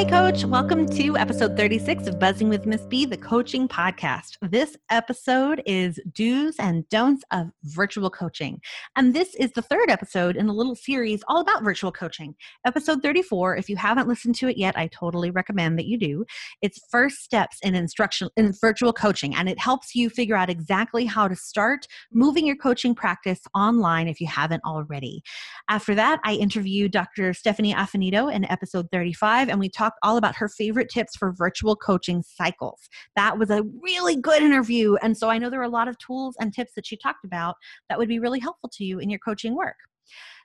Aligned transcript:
Hey, 0.00 0.08
Coach. 0.08 0.46
Welcome 0.46 0.88
to 0.96 1.18
episode 1.18 1.58
36 1.58 2.06
of 2.06 2.18
Buzzing 2.18 2.48
with 2.48 2.64
Miss 2.64 2.80
B, 2.86 3.04
the 3.04 3.18
coaching 3.18 3.68
podcast. 3.68 4.38
This 4.40 4.74
episode 4.88 5.62
is 5.66 6.00
do's 6.14 6.56
and 6.58 6.88
don'ts 6.88 7.22
of 7.32 7.50
virtual 7.64 8.08
coaching. 8.08 8.62
And 8.96 9.12
this 9.12 9.34
is 9.34 9.52
the 9.52 9.60
third 9.60 9.90
episode 9.90 10.36
in 10.36 10.48
a 10.48 10.54
little 10.54 10.74
series 10.74 11.22
all 11.28 11.42
about 11.42 11.62
virtual 11.62 11.92
coaching. 11.92 12.34
Episode 12.64 13.02
34, 13.02 13.58
if 13.58 13.68
you 13.68 13.76
haven't 13.76 14.08
listened 14.08 14.36
to 14.36 14.48
it 14.48 14.56
yet, 14.56 14.74
I 14.78 14.86
totally 14.86 15.32
recommend 15.32 15.78
that 15.78 15.84
you 15.84 15.98
do. 15.98 16.24
It's 16.62 16.80
first 16.90 17.22
steps 17.22 17.58
in 17.62 17.74
instruction 17.74 18.30
in 18.38 18.54
virtual 18.58 18.94
coaching, 18.94 19.34
and 19.34 19.50
it 19.50 19.58
helps 19.58 19.94
you 19.94 20.08
figure 20.08 20.34
out 20.34 20.48
exactly 20.48 21.04
how 21.04 21.28
to 21.28 21.36
start 21.36 21.86
moving 22.10 22.46
your 22.46 22.56
coaching 22.56 22.94
practice 22.94 23.40
online 23.54 24.08
if 24.08 24.18
you 24.18 24.28
haven't 24.28 24.64
already. 24.64 25.22
After 25.68 25.94
that, 25.94 26.20
I 26.24 26.36
interviewed 26.36 26.90
Dr. 26.90 27.34
Stephanie 27.34 27.74
Affinito 27.74 28.32
in 28.32 28.50
episode 28.50 28.88
35, 28.90 29.50
and 29.50 29.60
we 29.60 29.68
talked 29.68 29.89
all 30.02 30.16
about 30.16 30.36
her 30.36 30.48
favorite 30.48 30.88
tips 30.88 31.16
for 31.16 31.32
virtual 31.32 31.76
coaching 31.76 32.22
cycles. 32.22 32.88
That 33.16 33.38
was 33.38 33.50
a 33.50 33.62
really 33.82 34.16
good 34.16 34.42
interview. 34.42 34.96
And 35.02 35.16
so 35.16 35.28
I 35.28 35.38
know 35.38 35.50
there 35.50 35.60
are 35.60 35.64
a 35.64 35.68
lot 35.68 35.88
of 35.88 35.98
tools 35.98 36.36
and 36.40 36.52
tips 36.52 36.72
that 36.76 36.86
she 36.86 36.96
talked 36.96 37.24
about 37.24 37.56
that 37.88 37.98
would 37.98 38.08
be 38.08 38.18
really 38.18 38.40
helpful 38.40 38.70
to 38.74 38.84
you 38.84 38.98
in 38.98 39.10
your 39.10 39.20
coaching 39.20 39.54
work. 39.54 39.76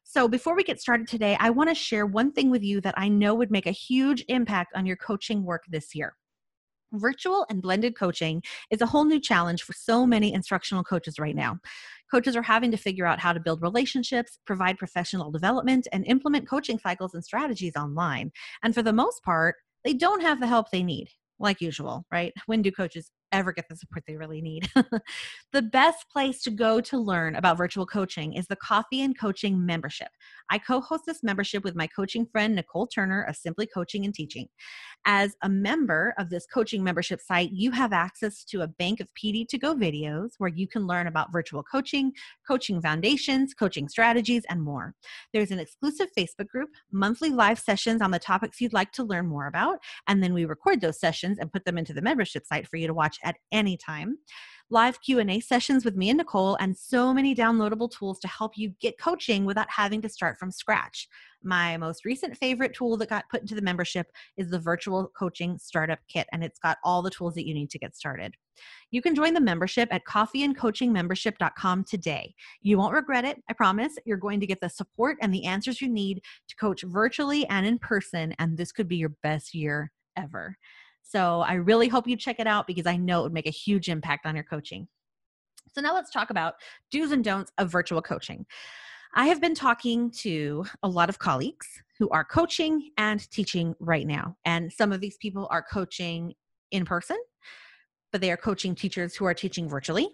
So, 0.07 0.27
before 0.27 0.55
we 0.55 0.63
get 0.63 0.79
started 0.79 1.07
today, 1.07 1.35
I 1.39 1.49
want 1.49 1.69
to 1.69 1.75
share 1.75 2.05
one 2.05 2.31
thing 2.31 2.51
with 2.51 2.61
you 2.61 2.79
that 2.81 2.93
I 2.95 3.09
know 3.09 3.33
would 3.33 3.49
make 3.49 3.65
a 3.65 3.71
huge 3.71 4.23
impact 4.27 4.73
on 4.75 4.85
your 4.85 4.97
coaching 4.97 5.43
work 5.43 5.63
this 5.67 5.95
year. 5.95 6.15
Virtual 6.93 7.45
and 7.49 7.61
blended 7.61 7.97
coaching 7.97 8.41
is 8.69 8.81
a 8.81 8.85
whole 8.85 9.05
new 9.05 9.19
challenge 9.19 9.63
for 9.63 9.73
so 9.73 10.05
many 10.05 10.33
instructional 10.33 10.83
coaches 10.83 11.19
right 11.19 11.35
now. 11.35 11.59
Coaches 12.11 12.35
are 12.35 12.41
having 12.41 12.71
to 12.71 12.77
figure 12.77 13.05
out 13.05 13.19
how 13.19 13.33
to 13.33 13.39
build 13.39 13.61
relationships, 13.61 14.39
provide 14.45 14.77
professional 14.77 15.31
development, 15.31 15.87
and 15.91 16.05
implement 16.05 16.47
coaching 16.47 16.79
cycles 16.79 17.13
and 17.13 17.23
strategies 17.23 17.75
online. 17.75 18.31
And 18.63 18.73
for 18.73 18.83
the 18.83 18.93
most 18.93 19.23
part, 19.23 19.55
they 19.83 19.93
don't 19.93 20.21
have 20.21 20.39
the 20.39 20.47
help 20.47 20.71
they 20.71 20.83
need 20.83 21.09
like 21.39 21.61
usual, 21.61 22.05
right? 22.11 22.33
When 22.45 22.61
do 22.61 22.71
coaches 22.71 23.11
ever 23.37 23.51
get 23.51 23.67
the 23.69 23.75
support 23.75 24.03
they 24.07 24.15
really 24.15 24.41
need? 24.41 24.69
the 25.53 25.61
best 25.61 26.09
place 26.11 26.41
to 26.43 26.51
go 26.51 26.81
to 26.81 26.97
learn 26.97 27.35
about 27.35 27.57
virtual 27.57 27.85
coaching 27.85 28.33
is 28.33 28.47
the 28.47 28.55
Coffee 28.55 29.01
and 29.01 29.17
Coaching 29.17 29.65
membership. 29.65 30.09
I 30.49 30.57
co 30.57 30.81
host 30.81 31.03
this 31.05 31.23
membership 31.23 31.63
with 31.63 31.75
my 31.75 31.87
coaching 31.87 32.25
friend, 32.25 32.55
Nicole 32.55 32.87
Turner 32.87 33.23
of 33.23 33.35
Simply 33.35 33.67
Coaching 33.67 34.05
and 34.05 34.13
Teaching. 34.13 34.47
As 35.05 35.35
a 35.43 35.49
member 35.49 36.13
of 36.17 36.29
this 36.29 36.45
coaching 36.51 36.83
membership 36.83 37.21
site, 37.21 37.51
you 37.51 37.71
have 37.71 37.93
access 37.93 38.43
to 38.45 38.61
a 38.61 38.67
bank 38.67 38.99
of 38.99 39.07
PD 39.13 39.47
to 39.47 39.57
go 39.57 39.75
videos 39.75 40.31
where 40.37 40.49
you 40.49 40.67
can 40.67 40.87
learn 40.87 41.07
about 41.07 41.31
virtual 41.31 41.63
coaching, 41.63 42.11
coaching 42.47 42.81
foundations, 42.81 43.53
coaching 43.53 43.87
strategies, 43.87 44.43
and 44.49 44.61
more. 44.61 44.93
There's 45.33 45.51
an 45.51 45.59
exclusive 45.59 46.09
Facebook 46.17 46.47
group, 46.47 46.69
monthly 46.91 47.29
live 47.29 47.59
sessions 47.59 48.01
on 48.01 48.11
the 48.11 48.19
topics 48.19 48.61
you'd 48.61 48.73
like 48.73 48.91
to 48.93 49.03
learn 49.03 49.27
more 49.27 49.47
about, 49.47 49.79
and 50.07 50.23
then 50.23 50.33
we 50.33 50.45
record 50.45 50.81
those 50.81 50.99
sessions 50.99 51.37
and 51.39 51.51
put 51.51 51.65
them 51.65 51.77
into 51.77 51.93
the 51.93 52.01
membership 52.01 52.45
site 52.45 52.67
for 52.67 52.77
you 52.77 52.87
to 52.87 52.93
watch 52.93 53.17
at 53.25 53.37
any 53.51 53.75
time. 53.75 54.17
Live 54.71 54.99
q&a 55.01 55.39
sessions 55.41 55.85
with 55.85 55.95
me 55.95 56.09
and 56.09 56.17
nicole 56.17 56.55
and 56.59 56.75
so 56.75 57.13
many 57.13 57.35
downloadable 57.35 57.91
tools 57.91 58.19
to 58.19 58.27
help 58.27 58.57
you 58.57 58.73
get 58.81 58.97
coaching 58.97 59.45
without 59.45 59.69
having 59.69 60.01
to 60.01 60.09
start 60.09 60.39
from 60.39 60.49
scratch. 60.49 61.07
My 61.43 61.77
most 61.77 62.03
recent 62.03 62.35
favorite 62.35 62.73
tool 62.73 62.97
that 62.97 63.09
got 63.09 63.29
put 63.29 63.41
into 63.41 63.53
the 63.53 63.61
membership 63.61 64.07
is 64.37 64.49
the 64.49 64.57
virtual 64.57 65.11
coaching 65.15 65.59
startup 65.59 65.99
kit 66.07 66.25
and 66.31 66.43
it's 66.43 66.57
got 66.57 66.79
all 66.83 67.03
the 67.03 67.11
tools 67.11 67.35
that 67.35 67.45
you 67.45 67.53
need 67.53 67.69
to 67.69 67.77
get 67.77 67.95
started. 67.95 68.33
You 68.89 69.03
can 69.03 69.13
join 69.13 69.35
the 69.35 69.39
membership 69.39 69.89
at 69.91 70.05
coffeeandcoachingmembership.com 70.05 71.83
today. 71.83 72.33
You 72.61 72.79
won't 72.79 72.95
regret 72.95 73.23
it 73.23 73.43
i 73.47 73.53
promise. 73.53 73.93
You're 74.03 74.17
going 74.17 74.39
to 74.39 74.47
get 74.47 74.61
the 74.61 74.69
support 74.69 75.17
and 75.21 75.31
the 75.31 75.45
answers 75.45 75.79
you 75.79 75.89
need 75.89 76.23
to 76.47 76.55
coach 76.55 76.81
virtually 76.87 77.45
and 77.49 77.67
in 77.67 77.77
person 77.77 78.33
and 78.39 78.57
this 78.57 78.71
could 78.71 78.87
be 78.87 78.97
your 78.97 79.13
best 79.21 79.53
year 79.53 79.91
ever 80.17 80.57
so 81.07 81.41
I 81.41 81.53
really 81.53 81.87
hope 81.87 82.07
you 82.07 82.17
check 82.17 82.39
it 82.39 82.47
out 82.47 82.65
because 82.65 82.87
I 82.87 82.97
know 82.97 83.19
it 83.19 83.23
would 83.23 83.33
make 83.33 83.45
a 83.45 83.51
huge 83.51 83.89
impact 83.89 84.25
on 84.25 84.33
your 84.33 84.43
coaching. 84.43 84.87
So 85.71 85.79
now 85.79 85.93
let's 85.93 86.09
talk 86.09 86.31
about 86.31 86.55
do's 86.89 87.11
and 87.11 87.23
don'ts 87.23 87.51
of 87.59 87.71
virtual 87.71 88.01
coaching. 88.01 88.45
I 89.13 89.27
have 89.27 89.39
been 89.39 89.53
talking 89.53 90.09
to 90.21 90.65
a 90.81 90.89
lot 90.89 91.09
of 91.09 91.19
colleagues 91.19 91.67
who 91.99 92.09
are 92.09 92.25
coaching 92.25 92.89
and 92.97 93.29
teaching 93.29 93.75
right 93.79 94.07
now. 94.07 94.35
And 94.45 94.73
some 94.73 94.91
of 94.91 94.99
these 94.99 95.15
people 95.17 95.47
are 95.51 95.63
coaching 95.71 96.33
in 96.71 96.85
person, 96.85 97.17
but 98.11 98.19
they 98.19 98.31
are 98.31 98.37
coaching 98.37 98.73
teachers 98.73 99.15
who 99.15 99.25
are 99.25 99.33
teaching 99.33 99.69
virtually. 99.69 100.09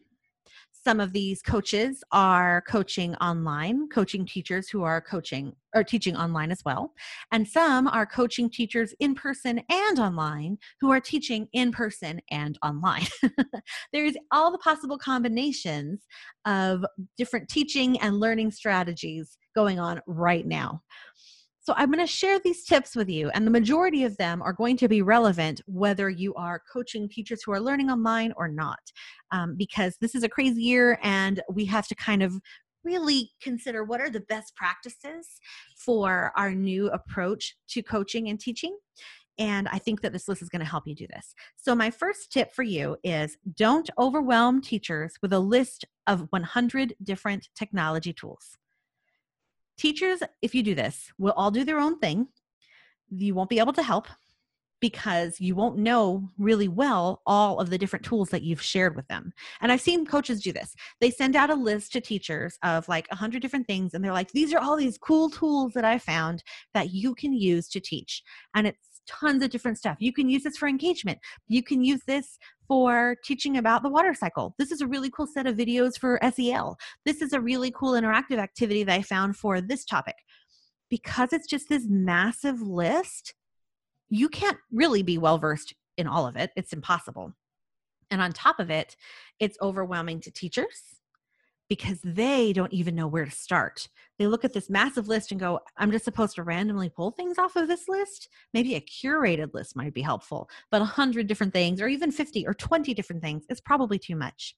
Some 0.84 1.00
of 1.00 1.14
these 1.14 1.44
coaches 1.44 2.04
are 2.12 2.64
coaching 2.68 3.16
online, 3.16 3.88
coaching 3.90 4.26
teachers 4.26 4.68
who 4.68 4.84
are 4.84 5.00
coaching 5.00 5.54
or 5.76 5.84
teaching 5.84 6.18
online 6.18 6.52
as 6.52 6.64
well. 6.66 6.94
And 7.32 7.48
some 7.48 7.88
are 7.88 8.06
coaching 8.06 8.50
teachers 8.50 8.94
in 9.00 9.14
person 9.14 9.62
and 9.70 10.00
online 10.00 10.58
who 10.80 10.92
are 10.92 11.00
teaching 11.00 11.48
in 11.54 11.72
person 11.72 12.20
and 12.32 12.58
online. 12.64 13.06
There's 13.94 14.16
all 14.32 14.52
the 14.52 14.58
possible 14.58 14.98
combinations 14.98 16.02
of 16.46 16.84
different 17.16 17.48
teaching 17.48 18.00
and 18.02 18.20
learning 18.20 18.52
strategies 18.52 19.38
going 19.54 19.80
on 19.80 20.02
right 20.08 20.48
now. 20.48 20.82
So 21.72 21.76
I'm 21.78 21.90
going 21.90 22.06
to 22.06 22.12
share 22.12 22.38
these 22.38 22.66
tips 22.66 22.98
with 22.98 23.08
you, 23.08 23.30
and 23.30 23.48
the 23.48 23.52
majority 23.52 24.04
of 24.04 24.18
them 24.18 24.42
are 24.42 24.52
going 24.52 24.76
to 24.76 24.90
be 24.90 25.02
relevant 25.02 25.62
whether 25.68 26.10
you 26.10 26.34
are 26.34 26.62
coaching 26.70 27.08
teachers 27.08 27.44
who 27.46 27.54
are 27.54 27.62
learning 27.62 27.90
online 27.90 28.34
or 28.36 28.50
not, 28.50 28.82
um, 29.32 29.56
because 29.56 29.96
this 30.02 30.14
is 30.14 30.24
a 30.24 30.28
crazy 30.28 30.62
year, 30.62 31.00
and 31.02 31.42
we 31.50 31.64
have 31.64 31.88
to 31.88 31.96
kind 31.96 32.24
of 32.24 32.34
really 32.84 33.32
consider 33.42 33.86
what 33.86 34.02
are 34.02 34.10
the 34.10 34.20
best 34.20 34.54
practices 34.58 35.40
for 35.78 36.34
our 36.36 36.54
new 36.54 36.88
approach 36.88 37.56
to 37.70 37.82
coaching 37.82 38.28
and 38.28 38.42
teaching. 38.42 38.78
And 39.40 39.70
I 39.70 39.78
think 39.78 40.02
that 40.02 40.12
this 40.12 40.28
list 40.28 40.42
is 40.42 40.50
going 40.50 40.60
to 40.60 40.70
help 40.70 40.84
you 40.88 40.94
do 40.94 41.08
this. 41.08 41.34
So, 41.56 41.74
my 41.74 41.90
first 41.90 42.34
tip 42.34 42.52
for 42.52 42.64
you 42.64 42.98
is 43.02 43.38
don't 43.56 43.90
overwhelm 43.98 44.60
teachers 44.60 45.14
with 45.22 45.32
a 45.32 45.40
list 45.40 45.86
of 46.06 46.28
100 46.32 46.96
different 47.02 47.48
technology 47.56 48.12
tools. 48.12 48.58
Teachers, 49.78 50.22
if 50.42 50.54
you 50.54 50.64
do 50.64 50.76
this, 50.76 51.12
will 51.18 51.34
all 51.34 51.52
do 51.52 51.64
their 51.64 51.80
own 51.80 52.00
thing. 52.00 52.28
You 53.10 53.34
won't 53.36 53.50
be 53.50 53.60
able 53.60 53.74
to 53.74 53.84
help 53.84 54.08
because 54.82 55.40
you 55.40 55.56
won't 55.56 55.78
know 55.78 56.30
really 56.38 56.68
well 56.68 57.22
all 57.26 57.60
of 57.60 57.70
the 57.70 57.78
different 57.78 58.04
tools 58.04 58.30
that 58.30 58.42
you've 58.42 58.62
shared 58.62 58.96
with 58.96 59.08
them. 59.08 59.32
And 59.62 59.72
I've 59.72 59.80
seen 59.80 60.06
coaches 60.06 60.42
do 60.42 60.52
this. 60.52 60.76
They 61.00 61.12
send 61.12 61.36
out 61.36 61.52
a 61.52 61.56
list 61.56 61.94
to 61.94 62.02
teachers 62.02 62.58
of 62.64 62.90
like 62.90 63.08
a 63.12 63.16
hundred 63.16 63.44
different 63.44 63.68
things, 63.68 63.94
and 63.94 64.04
they're 64.04 64.12
like, 64.12 64.32
these 64.32 64.54
are 64.54 64.60
all 64.60 64.76
these 64.76 64.98
cool 64.98 65.30
tools 65.30 65.74
that 65.74 65.86
I 65.86 66.00
found 66.00 66.44
that 66.74 66.92
you 66.92 67.14
can 67.16 67.32
use 67.32 67.70
to 67.70 67.80
teach. 67.80 68.24
And 68.56 68.68
it's 68.68 69.02
tons 69.08 69.44
of 69.44 69.52
different 69.52 69.78
stuff. 69.78 69.98
You 70.00 70.14
can 70.14 70.30
use 70.30 70.44
this 70.44 70.58
for 70.58 70.68
engagement. 70.68 71.20
You 71.48 71.64
can 71.64 71.84
use 71.84 72.02
this 72.08 72.38
for 72.72 73.18
teaching 73.26 73.58
about 73.58 73.84
the 73.84 73.90
water 73.90 74.14
cycle. 74.14 74.56
This 74.58 74.72
is 74.72 74.80
a 74.80 74.88
really 74.88 75.10
cool 75.10 75.28
set 75.28 75.46
of 75.46 75.58
videos 75.58 76.00
for 76.00 76.18
SEL. 76.34 76.78
This 77.04 77.22
is 77.22 77.34
a 77.34 77.42
really 77.42 77.70
cool 77.70 78.00
interactive 78.00 78.38
activity 78.38 78.86
that 78.86 78.94
I 78.94 79.02
found 79.02 79.36
for 79.36 79.60
this 79.60 79.84
topic. 79.84 80.16
Because 80.90 81.34
it's 81.34 81.50
just 81.50 81.68
this 81.68 81.86
massive 81.90 82.62
list, 82.62 83.34
you 84.08 84.30
can't 84.30 84.58
really 84.72 85.04
be 85.04 85.18
well 85.18 85.38
versed 85.38 85.76
in 85.98 86.08
all 86.08 86.26
of 86.26 86.38
it. 86.38 86.52
It's 86.56 86.72
impossible. 86.72 87.34
And 88.10 88.22
on 88.22 88.32
top 88.32 88.58
of 88.58 88.70
it, 88.70 88.96
it's 89.42 89.58
overwhelming 89.62 90.22
to 90.22 90.32
teachers 90.32 91.01
because 91.72 92.02
they 92.04 92.52
don't 92.52 92.74
even 92.74 92.96
know 92.96 93.08
where 93.08 93.24
to 93.24 93.32
start. 93.32 93.88
They 94.20 94.28
look 94.28 94.44
at 94.44 94.52
this 94.52 94.70
massive 94.70 95.08
list 95.08 95.32
and 95.32 95.40
go, 95.40 95.62
I'm 95.78 95.90
just 95.90 96.04
supposed 96.04 96.36
to 96.36 96.44
randomly 96.44 96.90
pull 96.90 97.12
things 97.12 97.38
off 97.38 97.56
of 97.56 97.70
this 97.70 97.88
list. 97.88 98.28
Maybe 98.54 98.76
a 98.76 98.82
curated 98.82 99.54
list 99.54 99.78
might 99.78 99.94
be 99.94 100.02
helpful, 100.02 100.50
but 100.70 100.82
100 100.82 101.28
different 101.28 101.54
things, 101.54 101.80
or 101.80 101.88
even 101.88 102.12
50 102.12 102.46
or 102.46 102.54
20 102.54 102.94
different 102.94 103.22
things, 103.22 103.46
is 103.50 103.62
probably 103.62 103.98
too 103.98 104.18
much. 104.18 104.54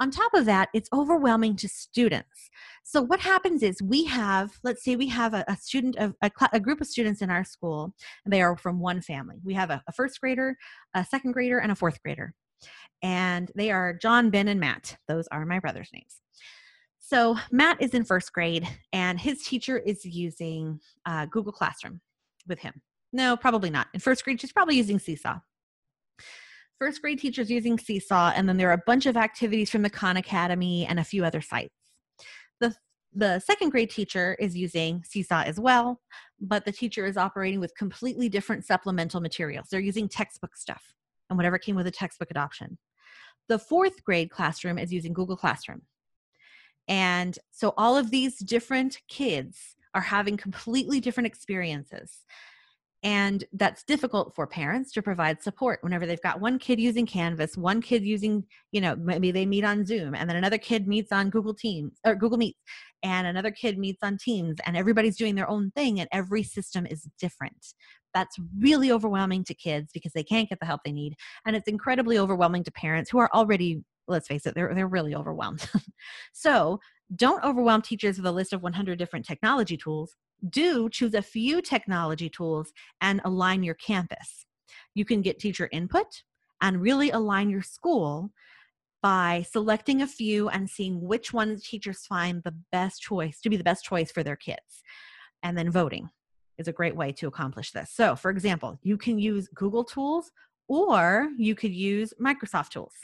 On 0.00 0.10
top 0.10 0.34
of 0.34 0.44
that, 0.44 0.68
it's 0.74 0.90
overwhelming 0.92 1.56
to 1.56 1.66
students. 1.66 2.50
So, 2.82 3.00
what 3.00 3.20
happens 3.20 3.62
is 3.62 3.80
we 3.80 4.04
have, 4.04 4.50
let's 4.62 4.84
say 4.84 4.96
we 4.96 5.08
have 5.08 5.32
a, 5.32 5.46
a 5.48 5.56
student, 5.56 5.96
of, 5.96 6.14
a, 6.20 6.30
a, 6.52 6.60
group 6.60 6.82
of 6.82 6.88
students 6.88 7.22
in 7.22 7.30
our 7.30 7.44
school, 7.44 7.94
and 8.26 8.34
they 8.34 8.42
are 8.42 8.54
from 8.58 8.80
one 8.80 9.00
family. 9.00 9.36
We 9.42 9.54
have 9.54 9.70
a, 9.70 9.82
a 9.88 9.92
first 9.92 10.20
grader, 10.20 10.58
a 10.92 11.06
second 11.06 11.32
grader, 11.32 11.58
and 11.58 11.72
a 11.72 11.74
fourth 11.74 12.02
grader. 12.02 12.34
And 13.02 13.50
they 13.54 13.70
are 13.70 13.92
John, 13.92 14.30
Ben, 14.30 14.48
and 14.48 14.60
Matt. 14.60 14.96
Those 15.08 15.26
are 15.30 15.44
my 15.44 15.60
brother's 15.60 15.90
names. 15.92 16.20
So 16.98 17.36
Matt 17.52 17.82
is 17.82 17.92
in 17.92 18.04
first 18.04 18.32
grade, 18.32 18.66
and 18.92 19.20
his 19.20 19.42
teacher 19.42 19.78
is 19.78 20.04
using 20.04 20.80
uh, 21.04 21.26
Google 21.26 21.52
Classroom 21.52 22.00
with 22.48 22.58
him. 22.58 22.80
No, 23.12 23.36
probably 23.36 23.70
not. 23.70 23.88
In 23.92 24.00
first 24.00 24.24
grade, 24.24 24.40
she's 24.40 24.52
probably 24.52 24.76
using 24.76 24.98
Seesaw. 24.98 25.38
first 26.78 27.00
grade 27.02 27.18
teachers 27.18 27.50
using 27.50 27.78
Seesaw, 27.78 28.32
and 28.34 28.48
then 28.48 28.56
there 28.56 28.70
are 28.70 28.74
a 28.74 28.82
bunch 28.86 29.06
of 29.06 29.16
activities 29.16 29.70
from 29.70 29.82
the 29.82 29.90
Khan 29.90 30.16
Academy 30.16 30.86
and 30.86 30.98
a 30.98 31.04
few 31.04 31.24
other 31.24 31.40
sites. 31.40 31.74
The 32.60 32.74
the 33.16 33.38
second 33.38 33.70
grade 33.70 33.90
teacher 33.90 34.36
is 34.40 34.56
using 34.56 35.04
Seesaw 35.04 35.44
as 35.44 35.60
well, 35.60 36.00
but 36.40 36.64
the 36.64 36.72
teacher 36.72 37.06
is 37.06 37.16
operating 37.16 37.60
with 37.60 37.76
completely 37.76 38.28
different 38.28 38.64
supplemental 38.64 39.20
materials. 39.20 39.68
They're 39.70 39.78
using 39.80 40.08
textbook 40.08 40.56
stuff 40.56 40.82
and 41.28 41.36
whatever 41.36 41.58
came 41.58 41.76
with 41.76 41.86
a 41.86 41.90
textbook 41.90 42.30
adoption. 42.30 42.78
The 43.48 43.58
fourth 43.58 44.02
grade 44.04 44.30
classroom 44.30 44.78
is 44.78 44.92
using 44.92 45.12
Google 45.12 45.36
Classroom. 45.36 45.82
And 46.88 47.38
so 47.50 47.74
all 47.76 47.96
of 47.96 48.10
these 48.10 48.38
different 48.38 48.98
kids 49.08 49.76
are 49.94 50.00
having 50.00 50.36
completely 50.36 51.00
different 51.00 51.26
experiences 51.26 52.24
and 53.04 53.44
that's 53.52 53.84
difficult 53.84 54.34
for 54.34 54.46
parents 54.46 54.90
to 54.90 55.02
provide 55.02 55.42
support 55.42 55.78
whenever 55.82 56.06
they've 56.06 56.22
got 56.22 56.40
one 56.40 56.58
kid 56.58 56.80
using 56.80 57.06
canvas 57.06 57.56
one 57.56 57.80
kid 57.80 58.02
using 58.02 58.44
you 58.72 58.80
know 58.80 58.96
maybe 58.96 59.30
they 59.30 59.46
meet 59.46 59.62
on 59.62 59.84
zoom 59.84 60.14
and 60.14 60.28
then 60.28 60.36
another 60.36 60.58
kid 60.58 60.88
meets 60.88 61.12
on 61.12 61.30
google 61.30 61.54
teams 61.54 61.98
or 62.04 62.14
google 62.14 62.38
meets 62.38 62.58
and 63.04 63.26
another 63.26 63.52
kid 63.52 63.78
meets 63.78 64.02
on 64.02 64.18
teams 64.18 64.56
and 64.66 64.76
everybody's 64.76 65.16
doing 65.16 65.36
their 65.36 65.48
own 65.48 65.70
thing 65.76 66.00
and 66.00 66.08
every 66.10 66.42
system 66.42 66.86
is 66.86 67.06
different. 67.20 67.74
That's 68.14 68.36
really 68.58 68.90
overwhelming 68.90 69.44
to 69.44 69.54
kids 69.54 69.90
because 69.92 70.12
they 70.12 70.24
can't 70.24 70.48
get 70.48 70.58
the 70.58 70.66
help 70.66 70.80
they 70.84 70.92
need 70.92 71.14
and 71.46 71.54
it's 71.54 71.68
incredibly 71.68 72.18
overwhelming 72.18 72.64
to 72.64 72.72
parents 72.72 73.10
who 73.10 73.18
are 73.18 73.30
already 73.32 73.82
let's 74.06 74.28
face 74.28 74.44
it 74.44 74.54
they're, 74.54 74.74
they're 74.74 74.88
really 74.88 75.14
overwhelmed. 75.14 75.68
So 76.32 76.80
don't 77.14 77.44
overwhelm 77.44 77.82
teachers 77.82 78.16
with 78.16 78.26
a 78.26 78.32
list 78.32 78.52
of 78.52 78.62
100 78.62 78.98
different 78.98 79.26
technology 79.26 79.76
tools. 79.76 80.16
Do 80.50 80.88
choose 80.90 81.14
a 81.14 81.22
few 81.22 81.62
technology 81.62 82.28
tools 82.28 82.72
and 83.00 83.20
align 83.24 83.62
your 83.62 83.74
campus. 83.74 84.46
You 84.94 85.04
can 85.04 85.22
get 85.22 85.38
teacher 85.38 85.68
input 85.72 86.22
and 86.60 86.80
really 86.80 87.10
align 87.10 87.50
your 87.50 87.62
school 87.62 88.30
by 89.04 89.44
selecting 89.52 90.00
a 90.00 90.06
few 90.06 90.48
and 90.48 90.70
seeing 90.70 90.98
which 90.98 91.30
ones 91.30 91.62
teachers 91.62 92.06
find 92.06 92.42
the 92.42 92.54
best 92.72 93.02
choice 93.02 93.38
to 93.38 93.50
be 93.50 93.58
the 93.58 93.62
best 93.62 93.84
choice 93.84 94.10
for 94.10 94.22
their 94.22 94.34
kids. 94.34 94.82
And 95.42 95.58
then 95.58 95.70
voting 95.70 96.08
is 96.56 96.68
a 96.68 96.72
great 96.72 96.96
way 96.96 97.12
to 97.12 97.26
accomplish 97.26 97.72
this. 97.72 97.90
So, 97.90 98.16
for 98.16 98.30
example, 98.30 98.78
you 98.82 98.96
can 98.96 99.18
use 99.18 99.46
Google 99.54 99.84
tools 99.84 100.32
or 100.68 101.28
you 101.36 101.54
could 101.54 101.74
use 101.74 102.14
Microsoft 102.18 102.70
tools. 102.70 102.94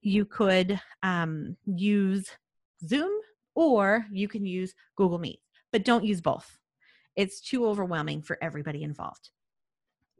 You 0.00 0.26
could 0.26 0.80
um, 1.02 1.56
use 1.66 2.30
Zoom 2.86 3.10
or 3.56 4.06
you 4.12 4.28
can 4.28 4.46
use 4.46 4.72
Google 4.96 5.18
Meet, 5.18 5.40
but 5.72 5.84
don't 5.84 6.04
use 6.04 6.20
both 6.20 6.56
it's 7.16 7.40
too 7.40 7.66
overwhelming 7.66 8.22
for 8.22 8.38
everybody 8.40 8.82
involved. 8.82 9.30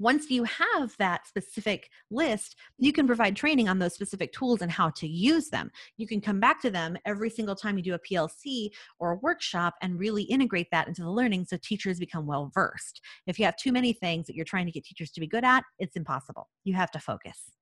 Once 0.02 0.30
you 0.30 0.42
have 0.42 0.96
that 0.98 1.28
specific 1.28 1.88
list, 2.10 2.56
you 2.76 2.92
can 2.92 3.06
provide 3.06 3.36
training 3.36 3.68
on 3.68 3.78
those 3.78 3.94
specific 3.94 4.32
tools 4.32 4.60
and 4.60 4.72
how 4.72 4.90
to 4.90 5.06
use 5.06 5.48
them. 5.48 5.70
You 5.96 6.08
can 6.08 6.20
come 6.20 6.40
back 6.40 6.60
to 6.62 6.70
them 6.72 6.96
every 7.06 7.30
single 7.30 7.54
time 7.54 7.76
you 7.76 7.84
do 7.84 7.94
a 7.94 8.00
PLC 8.00 8.70
or 8.98 9.12
a 9.12 9.18
workshop 9.18 9.74
and 9.80 10.00
really 10.00 10.24
integrate 10.24 10.66
that 10.72 10.88
into 10.88 11.02
the 11.02 11.10
learning 11.10 11.44
so 11.44 11.56
teachers 11.56 12.00
become 12.00 12.26
well 12.26 12.50
versed. 12.52 13.00
If 13.28 13.38
you 13.38 13.44
have 13.44 13.54
too 13.56 13.70
many 13.70 13.92
things 13.92 14.26
that 14.26 14.34
you're 14.34 14.44
trying 14.44 14.66
to 14.66 14.72
get 14.72 14.84
teachers 14.84 15.12
to 15.12 15.20
be 15.20 15.28
good 15.28 15.44
at, 15.44 15.62
it's 15.78 15.94
impossible. 15.94 16.48
You 16.64 16.74
have 16.74 16.90
to 16.90 16.98
focus. 16.98 17.52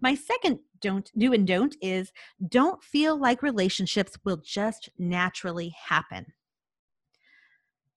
My 0.00 0.14
second 0.14 0.60
don't 0.80 1.10
do 1.18 1.34
and 1.34 1.46
don't 1.46 1.76
is 1.82 2.10
don't 2.48 2.82
feel 2.82 3.20
like 3.20 3.42
relationships 3.42 4.16
will 4.24 4.38
just 4.38 4.88
naturally 4.98 5.74
happen 5.88 6.32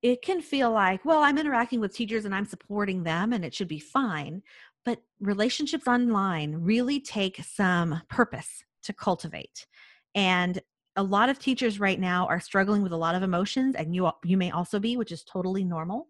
it 0.03 0.21
can 0.21 0.41
feel 0.41 0.69
like, 0.69 1.03
well, 1.05 1.23
I'm 1.23 1.38
interacting 1.38 1.79
with 1.79 1.95
teachers 1.95 2.25
and 2.25 2.35
I'm 2.35 2.45
supporting 2.45 3.03
them 3.03 3.31
and 3.31 3.44
it 3.44 3.55
should 3.55 3.69
be 3.69 3.79
fine. 3.79 4.44
But 4.83 5.00
relationships 5.21 5.88
online 5.88 6.55
really 6.55 7.00
take 7.00 7.41
some 7.44 8.01
purpose 8.09 8.65
to 8.83 8.91
cultivate. 8.91 9.65
And 10.13 10.61
a 10.97 11.03
lot 11.03 11.29
of 11.29 11.39
teachers 11.39 11.79
right 11.79 12.00
now 12.00 12.27
are 12.27 12.41
struggling 12.41 12.83
with 12.83 12.91
a 12.91 12.97
lot 12.97 13.15
of 13.15 13.23
emotions 13.23 13.75
and 13.75 13.95
you 13.95 14.11
you 14.25 14.38
may 14.38 14.51
also 14.51 14.77
be, 14.77 14.97
which 14.97 15.11
is 15.11 15.23
totally 15.23 15.63
normal. 15.63 16.09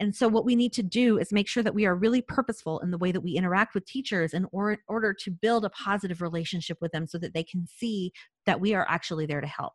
And 0.00 0.14
so 0.14 0.26
what 0.26 0.46
we 0.46 0.56
need 0.56 0.72
to 0.74 0.82
do 0.82 1.18
is 1.18 1.30
make 1.30 1.48
sure 1.48 1.62
that 1.62 1.74
we 1.74 1.84
are 1.84 1.94
really 1.94 2.22
purposeful 2.22 2.78
in 2.80 2.90
the 2.90 2.98
way 2.98 3.12
that 3.12 3.20
we 3.20 3.32
interact 3.32 3.74
with 3.74 3.84
teachers 3.84 4.32
in 4.32 4.46
or, 4.52 4.78
order 4.88 5.12
to 5.12 5.30
build 5.30 5.64
a 5.64 5.70
positive 5.70 6.22
relationship 6.22 6.78
with 6.80 6.92
them 6.92 7.06
so 7.06 7.18
that 7.18 7.34
they 7.34 7.42
can 7.42 7.66
see 7.66 8.12
that 8.46 8.60
we 8.60 8.74
are 8.74 8.86
actually 8.88 9.26
there 9.26 9.40
to 9.40 9.46
help. 9.46 9.74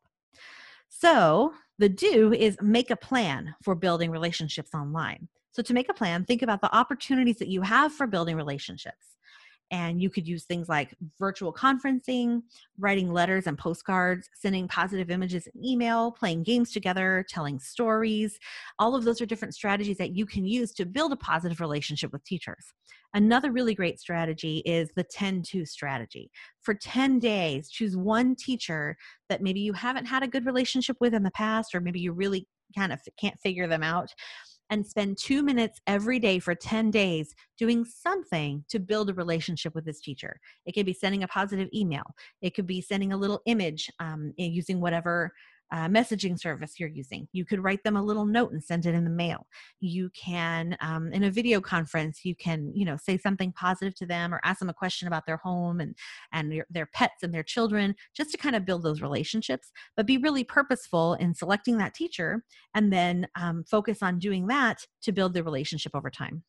So, 0.87 1.53
the 1.79 1.89
do 1.89 2.33
is 2.33 2.57
make 2.61 2.91
a 2.91 2.95
plan 2.95 3.55
for 3.61 3.75
building 3.75 4.11
relationships 4.11 4.73
online. 4.73 5.27
So, 5.51 5.61
to 5.61 5.73
make 5.73 5.89
a 5.89 5.93
plan, 5.93 6.25
think 6.25 6.41
about 6.41 6.61
the 6.61 6.75
opportunities 6.75 7.37
that 7.37 7.47
you 7.47 7.61
have 7.61 7.93
for 7.93 8.07
building 8.07 8.35
relationships. 8.35 9.17
And 9.73 9.99
you 9.99 10.11
could 10.11 10.27
use 10.27 10.43
things 10.43 10.69
like 10.69 10.93
virtual 11.17 11.51
conferencing, 11.51 12.43
writing 12.77 13.11
letters 13.11 13.47
and 13.47 13.57
postcards, 13.57 14.29
sending 14.35 14.67
positive 14.67 15.09
images 15.09 15.47
in 15.47 15.65
email, 15.65 16.11
playing 16.11 16.43
games 16.43 16.71
together, 16.71 17.25
telling 17.27 17.57
stories. 17.57 18.37
All 18.77 18.95
of 18.95 19.03
those 19.03 19.19
are 19.19 19.25
different 19.25 19.55
strategies 19.55 19.97
that 19.97 20.15
you 20.15 20.27
can 20.27 20.45
use 20.45 20.73
to 20.73 20.85
build 20.85 21.11
a 21.11 21.15
positive 21.15 21.59
relationship 21.59 22.13
with 22.13 22.23
teachers. 22.23 22.71
Another 23.15 23.51
really 23.51 23.73
great 23.73 23.99
strategy 23.99 24.59
is 24.63 24.91
the 24.95 25.03
10 25.05 25.41
2 25.41 25.65
strategy. 25.65 26.29
For 26.61 26.75
10 26.75 27.17
days, 27.17 27.71
choose 27.71 27.97
one 27.97 28.35
teacher 28.35 28.95
that 29.27 29.41
maybe 29.41 29.61
you 29.61 29.73
haven't 29.73 30.05
had 30.05 30.21
a 30.21 30.27
good 30.27 30.45
relationship 30.45 30.97
with 30.99 31.15
in 31.15 31.23
the 31.23 31.31
past, 31.31 31.73
or 31.73 31.81
maybe 31.81 31.99
you 31.99 32.11
really 32.11 32.47
kind 32.77 32.93
of 32.93 33.01
can't 33.19 33.39
figure 33.39 33.67
them 33.67 33.81
out 33.81 34.11
and 34.69 34.85
spend 34.85 35.17
two 35.17 35.43
minutes 35.43 35.79
every 35.87 36.19
day 36.19 36.39
for 36.39 36.55
10 36.55 36.91
days 36.91 37.33
doing 37.57 37.85
something 37.85 38.63
to 38.69 38.79
build 38.79 39.09
a 39.09 39.13
relationship 39.13 39.75
with 39.75 39.85
this 39.85 40.01
teacher. 40.01 40.39
It 40.65 40.73
could 40.73 40.85
be 40.85 40.93
sending 40.93 41.23
a 41.23 41.27
positive 41.27 41.69
email, 41.73 42.03
it 42.41 42.55
could 42.55 42.67
be 42.67 42.81
sending 42.81 43.13
a 43.13 43.17
little 43.17 43.41
image 43.45 43.89
um, 43.99 44.33
using 44.37 44.79
whatever 44.79 45.31
uh, 45.73 45.87
messaging 45.87 46.39
service 46.39 46.79
you're 46.79 46.87
using. 46.87 47.27
You 47.31 47.45
could 47.45 47.63
write 47.63 47.83
them 47.83 47.97
a 47.97 48.03
little 48.03 48.27
note 48.27 48.51
and 48.51 48.63
send 48.63 48.85
it 48.85 48.93
in 48.93 49.03
the 49.03 49.09
mail. 49.09 49.47
You 49.79 50.11
can, 50.11 50.77
um, 50.81 51.11
in 51.11 51.23
a 51.23 51.31
video 51.31 51.59
conference, 51.59 52.23
you 52.23 52.35
can, 52.35 52.71
you 52.75 52.85
know, 52.85 52.95
say 52.95 53.17
something 53.17 53.51
positive 53.51 53.95
to 53.95 54.05
them 54.05 54.35
or 54.35 54.39
ask 54.43 54.59
them 54.59 54.69
a 54.69 54.73
question 54.73 55.07
about 55.07 55.25
their 55.25 55.37
home 55.37 55.79
and 55.79 55.95
and 56.31 56.51
their, 56.51 56.67
their 56.69 56.85
pets 56.85 57.23
and 57.23 57.33
their 57.33 57.43
children, 57.43 57.95
just 58.15 58.29
to 58.31 58.37
kind 58.37 58.55
of 58.55 58.65
build 58.65 58.83
those 58.83 59.01
relationships. 59.01 59.71
But 59.97 60.05
be 60.05 60.17
really 60.17 60.43
purposeful 60.43 61.15
in 61.15 61.33
selecting 61.33 61.79
that 61.79 61.95
teacher 61.95 62.43
and 62.75 62.93
then 62.93 63.27
um, 63.35 63.63
focus 63.63 64.03
on 64.03 64.19
doing 64.19 64.45
that 64.47 64.85
to 65.01 65.11
build 65.11 65.33
the 65.33 65.43
relationship 65.43 65.95
over 65.95 66.11
time. 66.11 66.43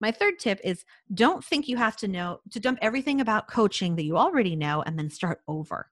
My 0.00 0.12
third 0.12 0.38
tip 0.38 0.60
is 0.62 0.84
don't 1.12 1.44
think 1.44 1.66
you 1.66 1.76
have 1.76 1.96
to 1.96 2.08
know 2.08 2.40
to 2.50 2.60
dump 2.60 2.78
everything 2.80 3.20
about 3.20 3.48
coaching 3.48 3.96
that 3.96 4.04
you 4.04 4.16
already 4.16 4.54
know 4.54 4.82
and 4.82 4.98
then 4.98 5.10
start 5.10 5.40
over. 5.48 5.88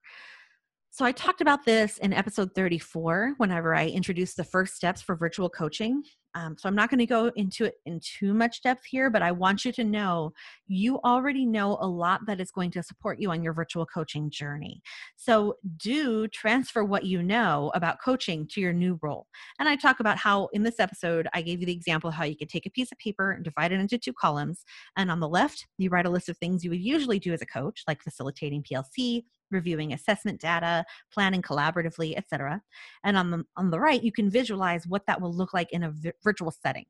So 0.93 1.03
I 1.03 1.11
talked 1.11 1.41
about 1.41 1.65
this 1.65 1.97
in 1.97 2.13
episode 2.13 2.53
34 2.53 3.33
whenever 3.37 3.73
I 3.73 3.87
introduced 3.87 4.37
the 4.37 4.43
first 4.43 4.75
steps 4.75 5.01
for 5.01 5.15
virtual 5.15 5.49
coaching. 5.49 6.03
Um, 6.35 6.55
so 6.55 6.69
I'm 6.69 6.75
not 6.75 6.91
going 6.91 6.99
to 6.99 7.07
go 7.07 7.31
into 7.35 7.65
it 7.65 7.75
in 7.87 7.99
too 7.99 8.31
much 8.31 8.61
depth 8.61 8.85
here, 8.85 9.09
but 9.09 9.23
I 9.23 9.31
want 9.31 9.65
you 9.65 9.71
to 9.71 9.83
know 9.83 10.33
you 10.67 10.99
already 10.99 11.47
know 11.47 11.79
a 11.81 11.87
lot 11.87 12.21
that 12.27 12.39
is 12.39 12.51
going 12.51 12.69
to 12.71 12.83
support 12.83 13.19
you 13.19 13.31
on 13.31 13.41
your 13.41 13.53
virtual 13.53 13.87
coaching 13.87 14.29
journey. 14.29 14.83
So 15.15 15.55
do 15.77 16.27
transfer 16.27 16.83
what 16.83 17.05
you 17.05 17.23
know 17.23 17.71
about 17.73 17.99
coaching 17.99 18.47
to 18.49 18.61
your 18.61 18.73
new 18.73 18.99
role. 19.01 19.25
And 19.59 19.67
I 19.67 19.75
talk 19.75 19.99
about 19.99 20.19
how 20.19 20.49
in 20.53 20.61
this 20.61 20.79
episode, 20.79 21.27
I 21.33 21.41
gave 21.41 21.59
you 21.59 21.65
the 21.65 21.73
example 21.73 22.11
how 22.11 22.23
you 22.23 22.37
could 22.37 22.49
take 22.49 22.67
a 22.67 22.71
piece 22.71 22.91
of 22.91 22.99
paper 22.99 23.31
and 23.31 23.43
divide 23.43 23.71
it 23.71 23.79
into 23.79 23.97
two 23.97 24.13
columns. 24.13 24.63
And 24.95 25.09
on 25.09 25.19
the 25.19 25.29
left, 25.29 25.65
you 25.79 25.89
write 25.89 26.05
a 26.05 26.11
list 26.11 26.29
of 26.29 26.37
things 26.37 26.63
you 26.63 26.69
would 26.69 26.83
usually 26.83 27.17
do 27.17 27.33
as 27.33 27.41
a 27.41 27.47
coach, 27.47 27.81
like 27.87 28.03
facilitating 28.03 28.61
PLC, 28.61 29.23
reviewing 29.53 29.93
assessment 29.93 30.41
data, 30.41 30.85
planning 31.11 31.41
collaboratively, 31.41 32.17
etc. 32.17 32.61
And 33.03 33.15
on 33.17 33.31
the 33.31 33.45
on 33.55 33.71
the 33.71 33.79
right, 33.79 34.03
you 34.03 34.11
can 34.11 34.29
visualize 34.29 34.85
what 34.87 35.05
that 35.07 35.21
will 35.21 35.33
look 35.33 35.53
like 35.53 35.71
in 35.71 35.83
a 35.83 35.91
vi- 35.91 36.13
virtual 36.23 36.51
setting. 36.51 36.85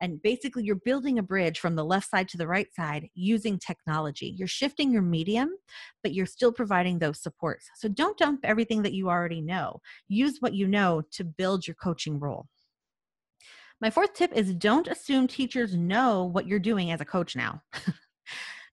And 0.00 0.20
basically, 0.20 0.64
you're 0.64 0.76
building 0.76 1.18
a 1.18 1.22
bridge 1.22 1.58
from 1.58 1.74
the 1.74 1.84
left 1.84 2.10
side 2.10 2.28
to 2.30 2.36
the 2.36 2.46
right 2.46 2.72
side 2.74 3.08
using 3.14 3.58
technology. 3.58 4.34
You're 4.36 4.48
shifting 4.48 4.90
your 4.90 5.02
medium, 5.02 5.50
but 6.02 6.12
you're 6.12 6.26
still 6.26 6.52
providing 6.52 6.98
those 6.98 7.22
supports. 7.22 7.68
So 7.76 7.88
don't 7.88 8.18
dump 8.18 8.40
everything 8.44 8.82
that 8.82 8.92
you 8.92 9.08
already 9.08 9.40
know. 9.40 9.80
Use 10.08 10.36
what 10.40 10.54
you 10.54 10.66
know 10.66 11.02
to 11.12 11.24
build 11.24 11.66
your 11.66 11.76
coaching 11.76 12.18
role. 12.18 12.46
My 13.80 13.90
fourth 13.90 14.14
tip 14.14 14.32
is 14.32 14.54
don't 14.54 14.88
assume 14.88 15.26
teachers 15.26 15.74
know 15.74 16.24
what 16.24 16.46
you're 16.46 16.58
doing 16.58 16.90
as 16.90 17.00
a 17.00 17.04
coach 17.04 17.36
now. 17.36 17.62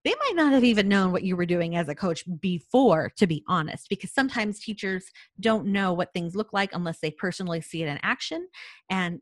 they 0.03 0.13
might 0.19 0.35
not 0.35 0.51
have 0.51 0.63
even 0.63 0.87
known 0.87 1.11
what 1.11 1.23
you 1.23 1.35
were 1.35 1.45
doing 1.45 1.75
as 1.75 1.87
a 1.87 1.95
coach 1.95 2.23
before, 2.39 3.11
to 3.17 3.27
be 3.27 3.43
honest, 3.47 3.87
because 3.89 4.11
sometimes 4.11 4.59
teachers 4.59 5.05
don't 5.39 5.67
know 5.67 5.93
what 5.93 6.13
things 6.13 6.35
look 6.35 6.51
like 6.51 6.73
unless 6.73 6.99
they 6.99 7.11
personally 7.11 7.61
see 7.61 7.83
it 7.83 7.87
in 7.87 7.99
action. 8.03 8.47
And 8.89 9.21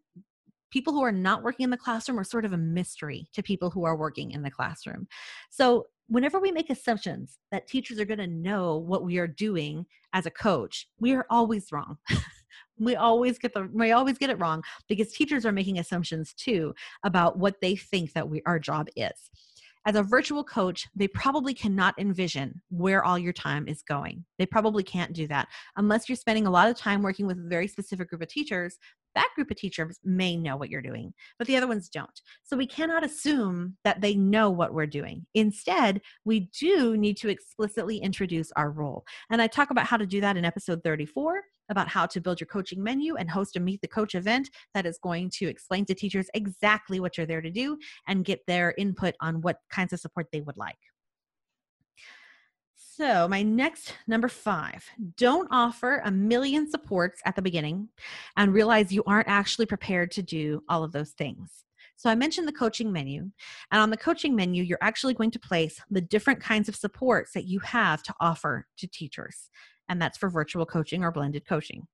people 0.72 0.94
who 0.94 1.04
are 1.04 1.12
not 1.12 1.44
working 1.44 1.66
in 1.66 1.70
the 1.70 1.78
classroom 1.78 2.20
are 2.20 2.24
sort 2.24 2.46
of 2.46 2.54
a 2.54 2.58
mystery 2.58 3.28
to 3.34 3.44
people 3.44 3.70
who 3.70 3.86
are 3.86 3.96
working 3.96 4.32
in 4.32 4.42
the 4.42 4.52
classroom. 4.52 5.08
So, 5.50 5.88
whenever 6.08 6.40
we 6.40 6.52
make 6.52 6.70
assumptions 6.70 7.38
that 7.52 7.68
teachers 7.68 8.00
are 8.00 8.06
going 8.06 8.20
to 8.20 8.28
know 8.28 8.78
what 8.78 9.06
we 9.06 9.18
are 9.18 9.28
doing 9.28 9.86
as 10.14 10.26
a 10.26 10.32
coach, 10.32 10.88
we 11.00 11.14
are 11.14 11.26
always 11.30 11.72
wrong. 11.72 11.98
we 12.80 12.96
always 12.96 13.38
get 13.38 13.54
the 13.54 13.70
we 13.72 13.92
always 13.92 14.18
get 14.18 14.30
it 14.30 14.40
wrong 14.40 14.64
because 14.88 15.14
teachers 15.14 15.46
are 15.46 15.52
making 15.52 15.78
assumptions 15.78 16.34
too 16.34 16.74
about 17.04 17.38
what 17.38 17.62
they 17.62 17.76
think 17.76 18.14
that 18.14 18.28
we 18.28 18.42
our 18.46 18.60
job 18.60 18.88
is 18.96 19.30
as 19.86 19.96
a 19.96 20.04
virtual 20.04 20.44
coach, 20.44 20.88
they 20.96 21.08
probably 21.08 21.54
cannot 21.54 21.98
envision 21.98 22.62
where 22.70 23.04
all 23.04 23.18
your 23.18 23.34
time 23.34 23.68
is 23.68 23.82
going. 23.82 24.24
They 24.38 24.46
probably 24.46 24.84
can't 24.84 25.14
do 25.14 25.28
that 25.28 25.48
unless 25.76 26.08
you're 26.08 26.16
spending 26.16 26.46
a 26.46 26.52
lot 26.52 26.70
of 26.70 26.78
time 26.78 27.02
working 27.02 27.26
with 27.26 27.38
a 27.38 27.50
very 27.50 27.68
specific 27.68 28.10
group 28.10 28.22
of 28.22 28.28
teachers. 28.28 28.78
That 29.16 29.30
group 29.36 29.52
of 29.52 29.58
teachers 29.58 30.00
may 30.06 30.38
know 30.38 30.56
what 30.56 30.70
you're 30.70 30.82
doing, 30.82 31.14
but 31.38 31.48
the 31.48 31.58
other 31.58 31.68
ones 31.68 31.90
don't. 31.90 32.22
So 32.44 32.56
we 32.56 32.68
cannot 32.68 33.04
assume 33.04 33.76
that 33.84 34.00
they 34.00 34.16
know 34.16 34.50
what 34.50 34.74
we're 34.74 34.86
doing. 34.86 35.26
Instead, 35.34 36.02
we 36.24 36.50
do 36.58 36.96
need 36.96 37.18
to 37.18 37.30
explicitly 37.30 37.98
introduce 37.98 38.52
our 38.54 38.72
role. 38.72 39.04
And 39.30 39.42
I 39.42 39.48
talk 39.48 39.70
about 39.70 39.88
how 39.88 39.98
to 39.98 40.06
do 40.06 40.22
that 40.22 40.38
in 40.38 40.46
episode 40.46 40.82
34 40.84 41.42
about 41.72 41.88
how 41.88 42.06
to 42.06 42.22
build 42.22 42.40
your 42.40 42.48
coaching 42.48 42.84
menu 42.84 43.16
and 43.16 43.32
host 43.32 43.56
a 43.56 43.60
Meet 43.60 43.82
the 43.82 43.88
Coach 43.88 44.14
event 44.14 44.50
that 44.76 44.86
is 44.86 45.00
going 45.02 45.32
to 45.32 45.48
explain 45.48 45.86
to 45.86 45.96
teachers 45.96 46.30
exactly 46.34 47.00
what 47.00 47.18
you're 47.18 47.26
there 47.26 47.42
to 47.42 47.50
do 47.50 47.78
and 48.08 48.26
get 48.26 48.46
their 48.46 48.76
input 48.78 49.16
on 49.22 49.42
what 49.42 49.58
kinds 49.72 49.94
of 49.94 50.00
support 50.00 50.28
they 50.32 50.42
would 50.42 50.58
like. 50.58 50.78
So, 52.76 53.28
my 53.28 53.42
next 53.42 53.96
number 54.06 54.28
five 54.28 54.86
don't 55.18 55.48
offer 55.50 56.02
a 56.04 56.12
million 56.12 56.70
supports 56.70 57.22
at 57.26 57.36
the 57.36 57.42
beginning 57.42 57.88
and 58.36 58.54
realize 58.54 58.92
you 58.92 59.04
aren't 59.08 59.30
actually 59.30 59.66
prepared 59.66 60.12
to 60.12 60.22
do 60.22 60.62
all 60.68 60.84
of 60.84 60.92
those 60.92 61.12
things. 61.12 61.64
So, 61.96 62.10
I 62.10 62.16
mentioned 62.16 62.48
the 62.48 62.54
coaching 62.54 62.92
menu, 62.92 63.32
and 63.72 63.82
on 63.82 63.92
the 63.92 63.98
coaching 63.98 64.36
menu, 64.36 64.62
you're 64.62 64.78
actually 64.82 65.14
going 65.14 65.32
to 65.32 65.40
place 65.40 65.80
the 65.90 66.02
different 66.02 66.42
kinds 66.42 66.68
of 66.68 66.76
supports 66.76 67.32
that 67.34 67.46
you 67.46 67.60
have 67.62 68.04
to 68.04 68.14
offer 68.20 68.68
to 68.78 68.88
teachers 68.88 69.50
and 69.92 70.02
that's 70.02 70.18
for 70.18 70.30
virtual 70.30 70.66
coaching 70.66 71.04
or 71.04 71.12
blended 71.12 71.46
coaching. 71.46 71.86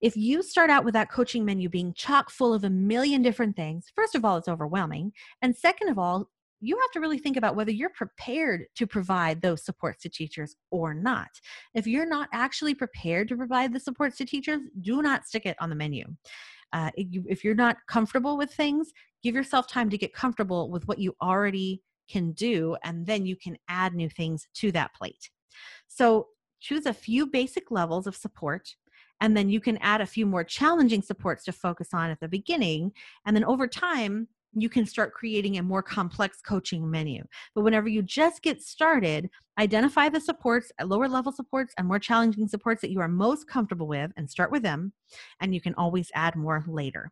If 0.00 0.16
you 0.16 0.42
start 0.42 0.70
out 0.70 0.84
with 0.84 0.94
that 0.94 1.10
coaching 1.10 1.44
menu 1.44 1.68
being 1.68 1.92
chock 1.92 2.30
full 2.30 2.54
of 2.54 2.64
a 2.64 2.70
million 2.70 3.20
different 3.20 3.56
things, 3.56 3.92
first 3.94 4.14
of 4.14 4.24
all, 4.24 4.38
it's 4.38 4.48
overwhelming. 4.48 5.12
And 5.42 5.54
second 5.54 5.90
of 5.90 5.98
all, 5.98 6.30
you 6.62 6.78
have 6.80 6.90
to 6.92 7.00
really 7.00 7.18
think 7.18 7.36
about 7.36 7.54
whether 7.54 7.70
you're 7.70 7.90
prepared 7.90 8.64
to 8.76 8.86
provide 8.86 9.42
those 9.42 9.64
supports 9.64 10.02
to 10.02 10.08
teachers 10.08 10.56
or 10.70 10.94
not. 10.94 11.28
If 11.74 11.86
you're 11.86 12.08
not 12.08 12.30
actually 12.32 12.74
prepared 12.74 13.28
to 13.28 13.36
provide 13.36 13.74
the 13.74 13.80
supports 13.80 14.16
to 14.16 14.24
teachers, 14.24 14.62
do 14.80 15.02
not 15.02 15.26
stick 15.26 15.44
it 15.44 15.56
on 15.60 15.68
the 15.68 15.76
menu. 15.76 16.06
Uh, 16.72 16.90
if 16.96 17.44
you're 17.44 17.54
not 17.54 17.76
comfortable 17.86 18.38
with 18.38 18.50
things, 18.52 18.92
give 19.22 19.34
yourself 19.34 19.68
time 19.68 19.90
to 19.90 19.98
get 19.98 20.14
comfortable 20.14 20.70
with 20.70 20.88
what 20.88 20.98
you 20.98 21.14
already 21.22 21.82
can 22.08 22.32
do, 22.32 22.76
and 22.82 23.04
then 23.04 23.26
you 23.26 23.36
can 23.36 23.58
add 23.68 23.94
new 23.94 24.08
things 24.08 24.48
to 24.54 24.72
that 24.72 24.94
plate. 24.94 25.30
So 25.88 26.28
choose 26.60 26.86
a 26.86 26.94
few 26.94 27.26
basic 27.26 27.70
levels 27.70 28.06
of 28.06 28.16
support 28.16 28.74
and 29.20 29.36
then 29.36 29.48
you 29.48 29.60
can 29.60 29.78
add 29.78 30.00
a 30.00 30.06
few 30.06 30.26
more 30.26 30.44
challenging 30.44 31.02
supports 31.02 31.44
to 31.44 31.52
focus 31.52 31.88
on 31.92 32.10
at 32.10 32.20
the 32.20 32.28
beginning 32.28 32.92
and 33.24 33.34
then 33.34 33.44
over 33.44 33.66
time 33.66 34.28
you 34.58 34.68
can 34.68 34.86
start 34.86 35.12
creating 35.12 35.58
a 35.58 35.62
more 35.62 35.82
complex 35.82 36.40
coaching 36.40 36.90
menu. 36.90 37.22
But 37.54 37.62
whenever 37.62 37.88
you 37.88 38.02
just 38.02 38.42
get 38.42 38.62
started 38.62 39.28
identify 39.58 40.08
the 40.08 40.20
supports 40.20 40.72
at 40.78 40.88
lower 40.88 41.08
level 41.08 41.32
supports 41.32 41.74
and 41.78 41.86
more 41.86 41.98
challenging 41.98 42.48
supports 42.48 42.80
that 42.80 42.90
you 42.90 43.00
are 43.00 43.08
most 43.08 43.48
comfortable 43.48 43.86
with 43.86 44.12
and 44.16 44.30
start 44.30 44.50
with 44.50 44.62
them 44.62 44.92
and 45.40 45.54
you 45.54 45.60
can 45.60 45.74
always 45.74 46.10
add 46.14 46.36
more 46.36 46.64
later. 46.66 47.10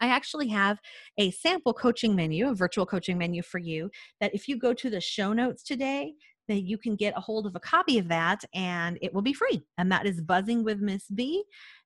I 0.00 0.08
actually 0.08 0.48
have 0.48 0.78
a 1.18 1.30
sample 1.30 1.72
coaching 1.72 2.14
menu, 2.14 2.48
a 2.48 2.54
virtual 2.54 2.84
coaching 2.84 3.16
menu 3.16 3.42
for 3.42 3.58
you 3.58 3.90
that 4.20 4.34
if 4.34 4.46
you 4.46 4.58
go 4.58 4.74
to 4.74 4.90
the 4.90 5.00
show 5.00 5.32
notes 5.32 5.62
today, 5.62 6.14
that 6.48 6.62
you 6.62 6.78
can 6.78 6.96
get 6.96 7.16
a 7.16 7.20
hold 7.20 7.46
of 7.46 7.56
a 7.56 7.60
copy 7.60 7.98
of 7.98 8.08
that 8.08 8.44
and 8.54 8.98
it 9.02 9.12
will 9.12 9.22
be 9.22 9.32
free. 9.32 9.64
And 9.78 9.90
that 9.92 10.06
is 10.06 10.20
Buzzing 10.20 10.64
with 10.64 10.80
Miss 10.80 11.04
B 11.08 11.44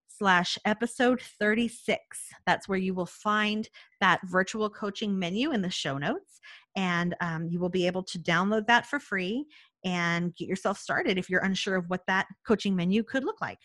slash 0.09 0.59
episode 0.64 1.21
36. 1.38 1.99
That's 2.47 2.69
where 2.69 2.79
you 2.79 2.95
will 2.95 3.07
find 3.07 3.69
that 4.00 4.21
virtual 4.25 4.69
coaching 4.69 5.19
menu 5.19 5.52
in 5.52 5.62
the 5.62 5.71
show 5.71 5.99
notes. 5.99 6.40
And 6.76 7.14
um, 7.21 7.47
you 7.49 7.59
will 7.59 7.71
be 7.71 7.87
able 7.87 8.02
to 8.05 8.19
download 8.19 8.67
that 8.67 8.87
for 8.87 9.00
free 9.00 9.47
and 9.85 10.35
get 10.37 10.49
yourself 10.49 10.79
started 10.79 11.17
if 11.19 11.31
you're 11.31 11.45
unsure 11.45 11.76
of 11.76 11.88
what 11.88 12.02
that 12.07 12.26
coaching 12.47 12.76
menu 12.76 13.02
could 13.02 13.25
look 13.25 13.40
like. 13.40 13.59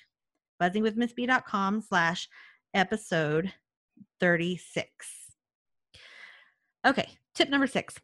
Buzzingwithmissb.com 0.61 1.81
slash 1.81 2.29
episode 2.73 3.51
36. 4.19 5.05
Okay, 6.87 7.09
tip 7.33 7.49
number 7.49 7.67
six 7.67 7.95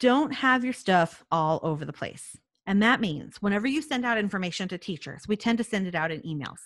don't 0.00 0.32
have 0.32 0.64
your 0.64 0.72
stuff 0.72 1.24
all 1.30 1.60
over 1.62 1.84
the 1.84 1.92
place. 1.92 2.36
And 2.66 2.82
that 2.82 3.00
means 3.00 3.40
whenever 3.40 3.66
you 3.66 3.80
send 3.80 4.04
out 4.04 4.18
information 4.18 4.68
to 4.68 4.78
teachers, 4.78 5.28
we 5.28 5.36
tend 5.36 5.58
to 5.58 5.64
send 5.64 5.86
it 5.86 5.94
out 5.94 6.10
in 6.10 6.20
emails. 6.22 6.58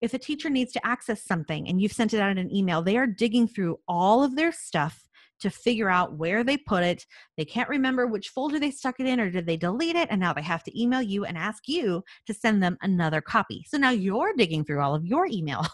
If 0.00 0.14
a 0.14 0.18
teacher 0.18 0.48
needs 0.48 0.72
to 0.72 0.86
access 0.86 1.24
something 1.24 1.68
and 1.68 1.80
you've 1.80 1.92
sent 1.92 2.14
it 2.14 2.20
out 2.20 2.30
in 2.30 2.38
an 2.38 2.54
email, 2.54 2.82
they 2.82 2.96
are 2.96 3.06
digging 3.06 3.48
through 3.48 3.80
all 3.88 4.22
of 4.22 4.36
their 4.36 4.52
stuff 4.52 5.07
to 5.40 5.50
figure 5.50 5.88
out 5.88 6.14
where 6.14 6.42
they 6.42 6.56
put 6.56 6.82
it. 6.82 7.06
They 7.36 7.44
can't 7.44 7.68
remember 7.68 8.06
which 8.06 8.30
folder 8.30 8.58
they 8.58 8.70
stuck 8.70 9.00
it 9.00 9.06
in 9.06 9.20
or 9.20 9.30
did 9.30 9.46
they 9.46 9.56
delete 9.56 9.96
it. 9.96 10.08
And 10.10 10.20
now 10.20 10.32
they 10.32 10.42
have 10.42 10.64
to 10.64 10.80
email 10.80 11.02
you 11.02 11.24
and 11.24 11.36
ask 11.36 11.68
you 11.68 12.02
to 12.26 12.34
send 12.34 12.62
them 12.62 12.76
another 12.82 13.20
copy. 13.20 13.64
So 13.68 13.78
now 13.78 13.90
you're 13.90 14.34
digging 14.34 14.64
through 14.64 14.80
all 14.80 14.94
of 14.94 15.04
your 15.04 15.28
emails 15.28 15.68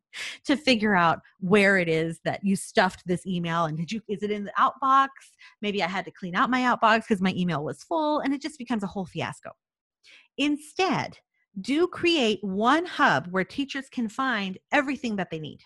to 0.44 0.56
figure 0.56 0.94
out 0.94 1.20
where 1.40 1.78
it 1.78 1.88
is 1.88 2.20
that 2.24 2.40
you 2.42 2.56
stuffed 2.56 3.02
this 3.06 3.26
email. 3.26 3.64
And 3.64 3.76
did 3.76 3.92
you, 3.92 4.00
is 4.08 4.22
it 4.22 4.30
in 4.30 4.44
the 4.44 4.52
outbox? 4.58 5.08
Maybe 5.60 5.82
I 5.82 5.88
had 5.88 6.04
to 6.06 6.10
clean 6.10 6.34
out 6.34 6.50
my 6.50 6.60
outbox 6.60 7.00
because 7.00 7.22
my 7.22 7.34
email 7.36 7.64
was 7.64 7.82
full 7.82 8.20
and 8.20 8.32
it 8.32 8.42
just 8.42 8.58
becomes 8.58 8.82
a 8.82 8.88
whole 8.88 9.06
fiasco. 9.06 9.50
Instead, 10.38 11.18
do 11.60 11.86
create 11.86 12.42
one 12.42 12.86
hub 12.86 13.28
where 13.30 13.44
teachers 13.44 13.88
can 13.90 14.08
find 14.08 14.56
everything 14.72 15.16
that 15.16 15.30
they 15.30 15.38
need 15.38 15.60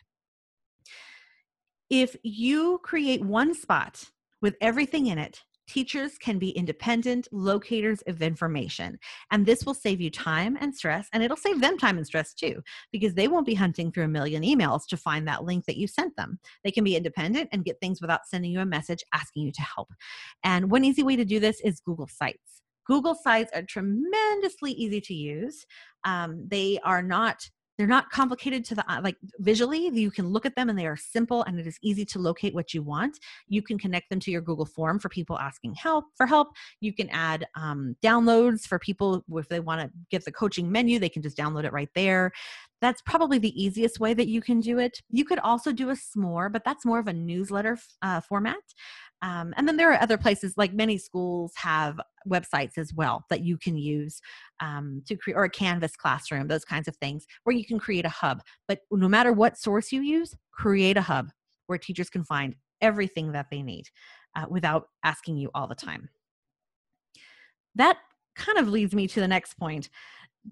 if 1.91 2.17
you 2.23 2.81
create 2.83 3.23
one 3.23 3.55
spot 3.55 4.05
with 4.43 4.57
everything 4.61 5.07
in 5.07 5.19
it, 5.19 5.41
teachers 5.69 6.17
can 6.19 6.39
be 6.39 6.51
independent 6.51 7.27
locators 7.33 8.01
of 8.07 8.23
information. 8.23 8.99
And 9.31 9.45
this 9.45 9.65
will 9.65 9.75
save 9.75 10.01
you 10.01 10.11
time 10.11 10.57
and 10.61 10.75
stress, 10.75 11.09
and 11.13 11.23
it'll 11.23 11.37
save 11.37 11.61
them 11.61 11.77
time 11.77 11.97
and 11.97 12.07
stress 12.07 12.35
too, 12.35 12.63
because 12.93 13.15
they 13.15 13.29
won't 13.29 13.47
be 13.47 13.55
hunting 13.55 13.91
through 13.91 14.05
a 14.05 14.09
million 14.09 14.43
emails 14.43 14.83
to 14.89 14.97
find 14.97 15.27
that 15.27 15.45
link 15.45 15.65
that 15.67 15.77
you 15.77 15.87
sent 15.87 16.15
them. 16.17 16.39
They 16.65 16.71
can 16.71 16.85
be 16.85 16.97
independent 16.97 17.49
and 17.53 17.65
get 17.65 17.81
things 17.81 18.01
without 18.01 18.27
sending 18.27 18.53
you 18.53 18.61
a 18.61 18.67
message 18.67 19.03
asking 19.13 19.43
you 19.43 19.53
to 19.53 19.63
help. 19.63 19.89
And 20.45 20.71
one 20.71 20.85
easy 20.85 21.03
way 21.03 21.17
to 21.17 21.25
do 21.25 21.41
this 21.41 21.61
is 21.63 21.81
Google 21.81 22.09
Sites. 22.09 22.63
Google 22.87 23.17
Sites 23.17 23.51
are 23.53 23.63
tremendously 23.63 24.71
easy 24.71 25.01
to 25.01 25.15
use. 25.15 25.67
Um, 26.05 26.47
they 26.49 26.79
are 26.85 27.03
not 27.03 27.49
they're 27.79 27.87
not 27.87 28.11
complicated 28.11 28.65
to 28.67 28.75
the 28.75 28.85
like 29.03 29.17
visually 29.39 29.89
you 29.89 30.11
can 30.11 30.29
look 30.29 30.47
at 30.47 30.55
them 30.57 30.69
and 30.69 30.79
they 30.79 30.87
are 30.87 30.97
simple 30.97 31.43
and 31.45 31.59
it 31.59 31.67
is 31.67 31.79
easy 31.83 32.05
to 32.07 32.19
locate 32.19 32.55
what 32.55 32.73
you 32.73 32.83
want. 32.83 33.19
You 33.49 33.63
can 33.63 33.79
connect 33.79 34.11
them 34.11 34.21
to 34.21 34.31
your 34.31 34.41
google 34.41 34.67
form 34.67 34.99
for 34.99 35.09
people 35.09 35.39
asking 35.39 35.75
help 35.75 36.07
for 36.17 36.27
help. 36.27 36.49
You 36.81 36.93
can 36.93 37.09
add 37.11 37.47
um, 37.55 37.97
downloads 38.03 38.67
for 38.67 38.79
people 38.79 39.25
if 39.33 39.49
they 39.49 39.61
want 39.61 39.81
to 39.83 39.91
get 40.11 40.25
the 40.25 40.33
coaching 40.33 40.71
menu 40.71 40.99
they 40.99 41.09
can 41.09 41.23
just 41.23 41.37
download 41.37 41.65
it 41.65 41.73
right 41.73 41.91
there. 41.95 42.33
That's 42.81 43.03
probably 43.03 43.39
the 43.39 43.63
easiest 43.63 44.01
way 44.01 44.15
that 44.15 44.29
you 44.29 44.41
can 44.41 44.61
do 44.61 44.79
it. 44.79 45.01
You 45.11 45.25
could 45.25 45.39
also 45.41 45.73
do 45.73 45.91
a 45.91 45.95
smore 45.95 46.51
but 46.53 46.65
that's 46.65 46.85
more 46.85 46.99
of 46.99 47.09
a 47.09 47.13
newsletter 47.13 47.79
uh, 48.03 48.21
format 48.21 48.57
um, 49.23 49.55
and 49.57 49.67
then 49.67 49.77
there 49.77 49.93
are 49.93 50.01
other 50.01 50.19
places 50.19 50.55
like 50.57 50.75
many 50.75 50.99
schools 50.99 51.53
have 51.57 51.99
websites 52.29 52.77
as 52.77 52.93
well 52.93 53.25
that 53.31 53.41
you 53.41 53.57
can 53.57 53.77
use 53.77 54.21
um, 54.61 55.03
to 55.07 55.17
create, 55.17 55.37
or 55.37 55.45
a 55.45 55.51
Canvas 55.51 55.97
classroom, 55.97 56.49
those 56.49 56.65
kinds 56.65 56.87
of 56.87 56.97
things, 56.97 57.27
where 57.45 57.57
you 57.57 57.65
can 57.65 57.79
create 57.79 58.05
a 58.05 58.11
hub. 58.11 58.43
But 58.69 58.81
no 58.91 59.09
matter 59.09 59.33
what 59.33 59.59
source 59.59 59.91
you 59.91 60.03
use, 60.03 60.35
create 60.53 60.97
a 60.97 61.03
hub 61.03 61.31
where 61.67 61.79
teachers 61.79 62.11
can 62.11 62.25
find 62.25 62.55
everything 62.81 63.33
that 63.33 63.47
they 63.51 63.63
need 63.63 63.87
uh, 64.37 64.45
without 64.49 64.89
asking 65.03 65.39
you 65.39 65.51
all 65.55 65.67
the 65.67 65.75
time. 65.75 66.09
That 67.75 67.99
kind 68.37 68.59
of 68.59 68.69
leads 68.69 68.95
me 68.95 69.09
to 69.09 69.21
the 69.21 69.29
next 69.29 69.55
point. 69.55 69.89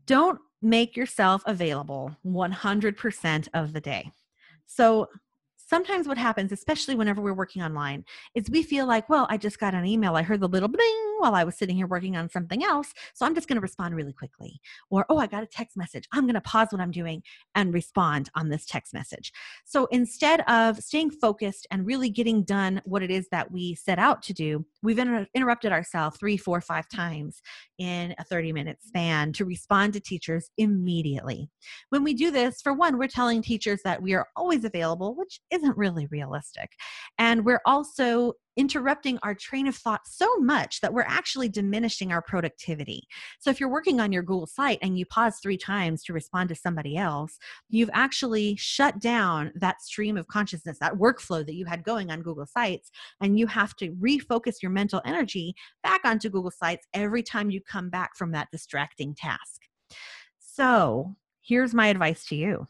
Don't 0.06 0.40
make 0.62 0.97
yourself 0.97 1.42
available 1.47 2.16
100% 2.26 3.49
of 3.52 3.73
the 3.75 3.80
day. 3.80 4.11
So 4.66 5.09
sometimes 5.66 6.06
what 6.06 6.18
happens, 6.18 6.52
especially 6.52 6.94
whenever 6.94 7.21
we're 7.21 7.35
working 7.35 7.62
online, 7.62 8.04
is 8.35 8.50
we 8.50 8.62
feel 8.62 8.87
like, 8.87 9.09
well, 9.09 9.26
I 9.30 9.37
just 9.37 9.59
got 9.59 9.75
an 9.75 9.87
email. 9.87 10.16
I 10.16 10.23
heard 10.23 10.40
the 10.40 10.49
little 10.49 10.68
bling 10.68 11.16
while 11.18 11.35
I 11.35 11.44
was 11.44 11.56
sitting 11.56 11.76
here 11.76 11.87
working 11.87 12.16
on 12.16 12.28
something 12.28 12.62
else. 12.64 12.92
So 13.14 13.25
I'm 13.25 13.35
just 13.35 13.49
going 13.49 13.56
to 13.56 13.62
respond 13.62 13.94
really 13.94 14.12
quickly. 14.12 14.61
Or, 14.90 15.06
oh, 15.09 15.18
I 15.18 15.26
got 15.26 15.42
a 15.42 15.47
text 15.47 15.76
message. 15.76 16.09
I'm 16.12 16.25
going 16.25 16.35
to 16.35 16.40
pause 16.40 16.68
what 16.71 16.80
I'm 16.80 16.90
doing 16.90 17.23
and 17.54 17.73
respond 17.73 18.30
on 18.35 18.49
this 18.49 18.66
text 18.66 18.92
message. 18.92 19.33
So 19.64 19.87
instead 19.87 20.42
of 20.42 20.78
staying 20.78 21.11
focused 21.11 21.66
and 21.71 21.87
really 21.87 22.11
getting 22.11 22.42
done 22.42 22.83
what 22.85 23.02
it 23.02 23.11
is 23.11 23.28
that 23.30 23.50
we 23.50 23.75
set 23.75 23.99
out 23.99 24.23
to 24.25 24.33
do, 24.33 24.64
we've 24.84 24.98
inter- 24.98 25.26
interrupted 25.34 25.72
ourselves 25.72 26.16
three, 26.18 26.36
four, 26.36 26.60
five 26.60 26.88
times 26.88 27.40
in 27.78 28.14
a 28.18 28.24
30 28.24 28.52
minute 28.52 28.78
span 28.80 29.32
to 29.32 29.44
respond 29.44 29.92
to 29.94 30.00
teachers 30.00 30.50
immediately. 30.58 31.50
When 31.88 32.04
we 32.04 32.14
do 32.14 32.30
this, 32.30 32.60
for 32.62 32.72
one, 32.72 32.98
we're 32.98 33.08
telling 33.08 33.42
teachers 33.42 33.80
that 33.84 34.02
we 34.02 34.14
are 34.14 34.28
always 34.36 34.64
available, 34.64 35.16
which 35.16 35.40
isn't 35.50 35.76
really 35.76 36.06
realistic. 36.06 36.70
And 37.18 37.44
we're 37.44 37.62
also 37.66 38.34
interrupting 38.56 39.18
our 39.23 39.34
train 39.34 39.66
of 39.66 39.76
thought 39.76 40.02
so 40.06 40.37
much 40.38 40.80
that 40.80 40.92
we're 40.92 41.02
actually 41.02 41.49
diminishing 41.49 42.12
our 42.12 42.23
productivity. 42.23 43.06
So 43.40 43.50
if 43.50 43.61
you're 43.61 43.70
working 43.70 44.00
on 44.00 44.12
your 44.12 44.23
Google 44.23 44.46
site 44.46 44.78
and 44.82 44.99
you 44.99 45.06
pause 45.06 45.38
three 45.42 45.56
times 45.56 46.02
to 46.04 46.12
respond 46.12 46.49
to 46.50 46.54
somebody 46.54 46.96
else, 46.96 47.38
you've 47.68 47.90
actually 47.92 48.56
shut 48.56 48.99
down 49.00 49.52
that 49.56 49.82
stream 49.82 50.16
of 50.16 50.28
consciousness, 50.28 50.78
that 50.80 50.94
workflow 50.94 51.44
that 51.44 51.54
you 51.54 51.66
had 51.66 51.84
going 51.84 52.11
on 52.11 52.23
Google 52.23 52.46
Sites, 52.46 52.90
and 53.20 53.38
you 53.38 53.46
have 53.46 53.75
to 53.76 53.92
refocus 53.92 54.62
your 54.62 54.70
mental 54.70 55.00
energy 55.04 55.54
back 55.82 56.02
onto 56.04 56.28
Google 56.28 56.50
Sites 56.50 56.87
every 56.94 57.23
time 57.23 57.50
you 57.50 57.61
come 57.61 57.90
back 57.90 58.16
from 58.16 58.32
that 58.32 58.49
distracting 58.50 59.14
task. 59.14 59.62
So, 60.38 61.16
here's 61.40 61.75
my 61.75 61.88
advice 61.88 62.25
to 62.26 62.37
you 62.37 62.66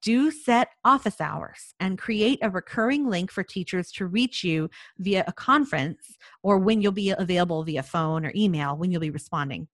do 0.00 0.30
set 0.30 0.68
office 0.84 1.20
hours 1.20 1.74
and 1.80 1.98
create 1.98 2.38
a 2.42 2.50
recurring 2.50 3.08
link 3.08 3.30
for 3.30 3.42
teachers 3.42 3.90
to 3.92 4.06
reach 4.06 4.44
you 4.44 4.70
via 4.98 5.24
a 5.26 5.32
conference 5.32 6.16
or 6.42 6.58
when 6.58 6.80
you'll 6.80 6.92
be 6.92 7.10
available 7.10 7.64
via 7.64 7.82
phone 7.82 8.24
or 8.24 8.32
email 8.34 8.76
when 8.76 8.90
you'll 8.90 9.00
be 9.00 9.10
responding. 9.10 9.66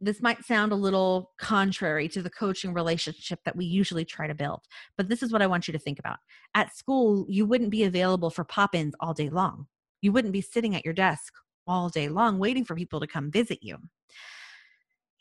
This 0.00 0.22
might 0.22 0.44
sound 0.44 0.70
a 0.70 0.76
little 0.76 1.32
contrary 1.38 2.08
to 2.10 2.22
the 2.22 2.30
coaching 2.30 2.72
relationship 2.72 3.40
that 3.44 3.56
we 3.56 3.64
usually 3.64 4.04
try 4.04 4.28
to 4.28 4.34
build, 4.34 4.60
but 4.96 5.08
this 5.08 5.22
is 5.22 5.32
what 5.32 5.42
I 5.42 5.48
want 5.48 5.66
you 5.66 5.72
to 5.72 5.78
think 5.78 5.98
about. 5.98 6.18
At 6.54 6.76
school, 6.76 7.26
you 7.28 7.46
wouldn't 7.46 7.70
be 7.70 7.84
available 7.84 8.30
for 8.30 8.44
pop 8.44 8.74
ins 8.74 8.94
all 9.00 9.12
day 9.12 9.28
long. 9.28 9.66
You 10.00 10.12
wouldn't 10.12 10.32
be 10.32 10.40
sitting 10.40 10.76
at 10.76 10.84
your 10.84 10.94
desk 10.94 11.34
all 11.66 11.88
day 11.88 12.08
long 12.08 12.38
waiting 12.38 12.64
for 12.64 12.76
people 12.76 13.00
to 13.00 13.06
come 13.06 13.30
visit 13.30 13.58
you. 13.62 13.76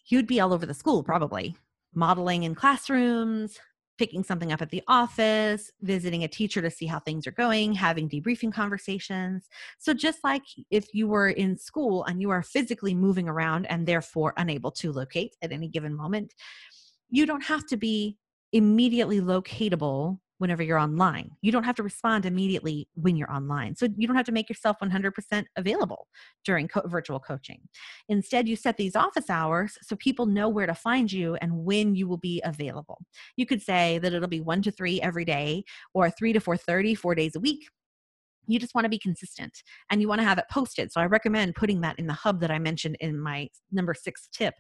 You'd 0.08 0.28
be 0.28 0.40
all 0.40 0.54
over 0.54 0.66
the 0.66 0.74
school 0.74 1.04
probably 1.04 1.56
modeling 1.98 2.44
in 2.44 2.56
classrooms, 2.56 3.60
picking 3.98 4.24
something 4.24 4.52
up 4.52 4.62
at 4.62 4.70
the 4.70 4.84
office, 4.88 5.72
visiting 5.82 6.24
a 6.24 6.28
teacher 6.28 6.62
to 6.62 6.70
see 6.70 6.86
how 6.86 7.00
things 7.00 7.26
are 7.26 7.32
going, 7.32 7.74
having 7.74 8.08
debriefing 8.08 8.54
conversations. 8.54 9.50
So, 9.80 9.94
just 9.94 10.24
like 10.24 10.44
if 10.70 10.94
you 10.94 11.08
were 11.08 11.30
in 11.30 11.58
school 11.58 12.06
and 12.06 12.22
you 12.22 12.30
are 12.30 12.44
physically 12.44 12.94
moving 12.94 13.28
around 13.28 13.66
and 13.66 13.88
therefore 13.88 14.34
unable 14.38 14.72
to 14.74 14.92
locate 14.92 15.36
at 15.42 15.52
any 15.52 15.68
given 15.68 15.96
moment, 15.96 16.34
you 17.10 17.26
don't 17.26 17.44
have 17.44 17.66
to 17.68 17.78
be 17.78 18.18
immediately 18.54 19.20
locatable 19.20 20.20
whenever 20.38 20.64
you're 20.64 20.78
online. 20.78 21.32
You 21.42 21.52
don't 21.52 21.64
have 21.64 21.76
to 21.76 21.84
respond 21.84 22.26
immediately 22.26 22.88
when 22.96 23.16
you're 23.16 23.32
online. 23.32 23.76
So 23.76 23.88
you 23.98 24.08
don't 24.08 24.16
have 24.16 24.26
to 24.26 24.32
make 24.32 24.50
yourself 24.50 24.78
100% 24.82 25.46
available 25.56 26.08
during 26.46 26.68
co- 26.68 26.88
virtual 26.88 27.20
coaching. 27.20 27.60
Instead, 28.10 28.48
you 28.48 28.56
set 28.56 28.78
these 28.78 28.96
office 28.96 29.30
hours 29.30 29.78
so 29.82 29.96
people 29.96 30.26
know 30.26 30.50
where 30.50 30.68
to 30.68 30.76
find 30.76 31.12
you 31.12 31.36
and 31.36 31.66
when 31.66 31.96
you 31.96 32.08
will 32.08 32.18
be 32.18 32.42
available. 32.46 33.00
You 33.36 33.46
could 33.46 33.62
say 33.62 33.98
that 34.00 34.14
it'll 34.14 34.28
be 34.28 34.42
1 34.42 34.62
to 34.64 34.72
3 34.72 35.02
every 35.02 35.26
day 35.26 35.64
or 35.94 36.10
3 36.10 36.34
to 36.34 36.40
4:30 36.40 36.96
4 36.96 37.16
days 37.16 37.36
a 37.36 37.40
week 37.40 37.68
you 38.48 38.60
just 38.60 38.74
want 38.74 38.86
to 38.86 38.90
be 38.90 38.98
consistent 38.98 39.62
and 39.90 40.02
you 40.02 40.08
want 40.08 40.20
to 40.20 40.26
have 40.26 40.38
it 40.38 40.46
posted. 40.50 40.92
So 40.92 41.02
I 41.02 41.06
recommend 41.06 41.56
putting 41.56 41.82
that 41.82 42.00
in 42.00 42.08
the 42.08 42.14
hub 42.14 42.40
that 42.42 42.50
I 42.50 42.60
mentioned 42.60 42.98
in 43.02 43.20
my 43.20 43.50
number 43.72 43.94
six 43.94 44.30
tip, 44.32 44.56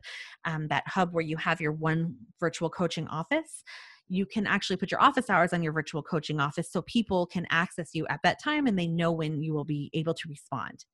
um, 0.45 0.67
that 0.67 0.83
hub 0.87 1.13
where 1.13 1.23
you 1.23 1.37
have 1.37 1.61
your 1.61 1.71
one 1.71 2.15
virtual 2.39 2.69
coaching 2.69 3.07
office 3.07 3.63
you 4.09 4.25
can 4.25 4.47
actually 4.47 4.77
put 4.77 4.91
your 4.91 5.01
office 5.01 5.29
hours 5.29 5.53
on 5.53 5.63
your 5.63 5.73
virtual 5.73 6.01
coaching 6.01 6.39
office 6.39 6.71
so 6.71 6.81
people 6.83 7.25
can 7.25 7.45
access 7.49 7.89
you 7.93 8.05
at 8.07 8.19
that 8.23 8.41
time 8.41 8.67
and 8.67 8.77
they 8.77 8.87
know 8.87 9.11
when 9.11 9.41
you 9.41 9.53
will 9.53 9.65
be 9.65 9.89
able 9.93 10.13
to 10.13 10.29
respond. 10.29 10.85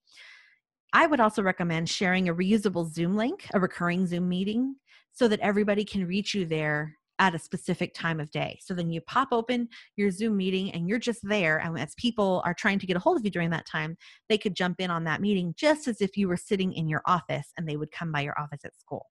I 0.93 1.07
would 1.07 1.19
also 1.19 1.41
recommend 1.41 1.89
sharing 1.89 2.29
a 2.29 2.35
reusable 2.35 2.91
Zoom 2.91 3.15
link, 3.15 3.47
a 3.53 3.59
recurring 3.59 4.05
Zoom 4.05 4.29
meeting, 4.29 4.75
so 5.11 5.27
that 5.27 5.39
everybody 5.39 5.83
can 5.83 6.05
reach 6.05 6.33
you 6.33 6.45
there 6.45 6.95
at 7.19 7.35
a 7.35 7.39
specific 7.39 7.93
time 7.93 8.19
of 8.19 8.29
day. 8.31 8.59
So 8.61 8.73
then 8.73 8.89
you 8.91 9.01
pop 9.01 9.29
open 9.31 9.69
your 9.95 10.11
Zoom 10.11 10.35
meeting 10.35 10.71
and 10.71 10.87
you're 10.87 10.99
just 10.99 11.19
there. 11.23 11.59
And 11.59 11.79
as 11.79 11.93
people 11.95 12.41
are 12.45 12.53
trying 12.53 12.79
to 12.79 12.87
get 12.87 12.97
a 12.97 12.99
hold 12.99 13.17
of 13.17 13.25
you 13.25 13.31
during 13.31 13.51
that 13.51 13.67
time, 13.67 13.95
they 14.29 14.37
could 14.37 14.55
jump 14.55 14.79
in 14.79 14.89
on 14.89 15.03
that 15.05 15.21
meeting 15.21 15.53
just 15.57 15.87
as 15.87 16.01
if 16.01 16.17
you 16.17 16.27
were 16.27 16.37
sitting 16.37 16.73
in 16.73 16.87
your 16.87 17.01
office 17.05 17.53
and 17.57 17.67
they 17.67 17.77
would 17.77 17.91
come 17.91 18.11
by 18.11 18.21
your 18.21 18.39
office 18.39 18.65
at 18.65 18.77
school. 18.77 19.07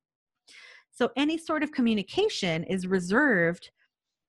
So 0.91 1.11
any 1.17 1.39
sort 1.39 1.63
of 1.63 1.73
communication 1.73 2.65
is 2.65 2.87
reserved 2.87 3.71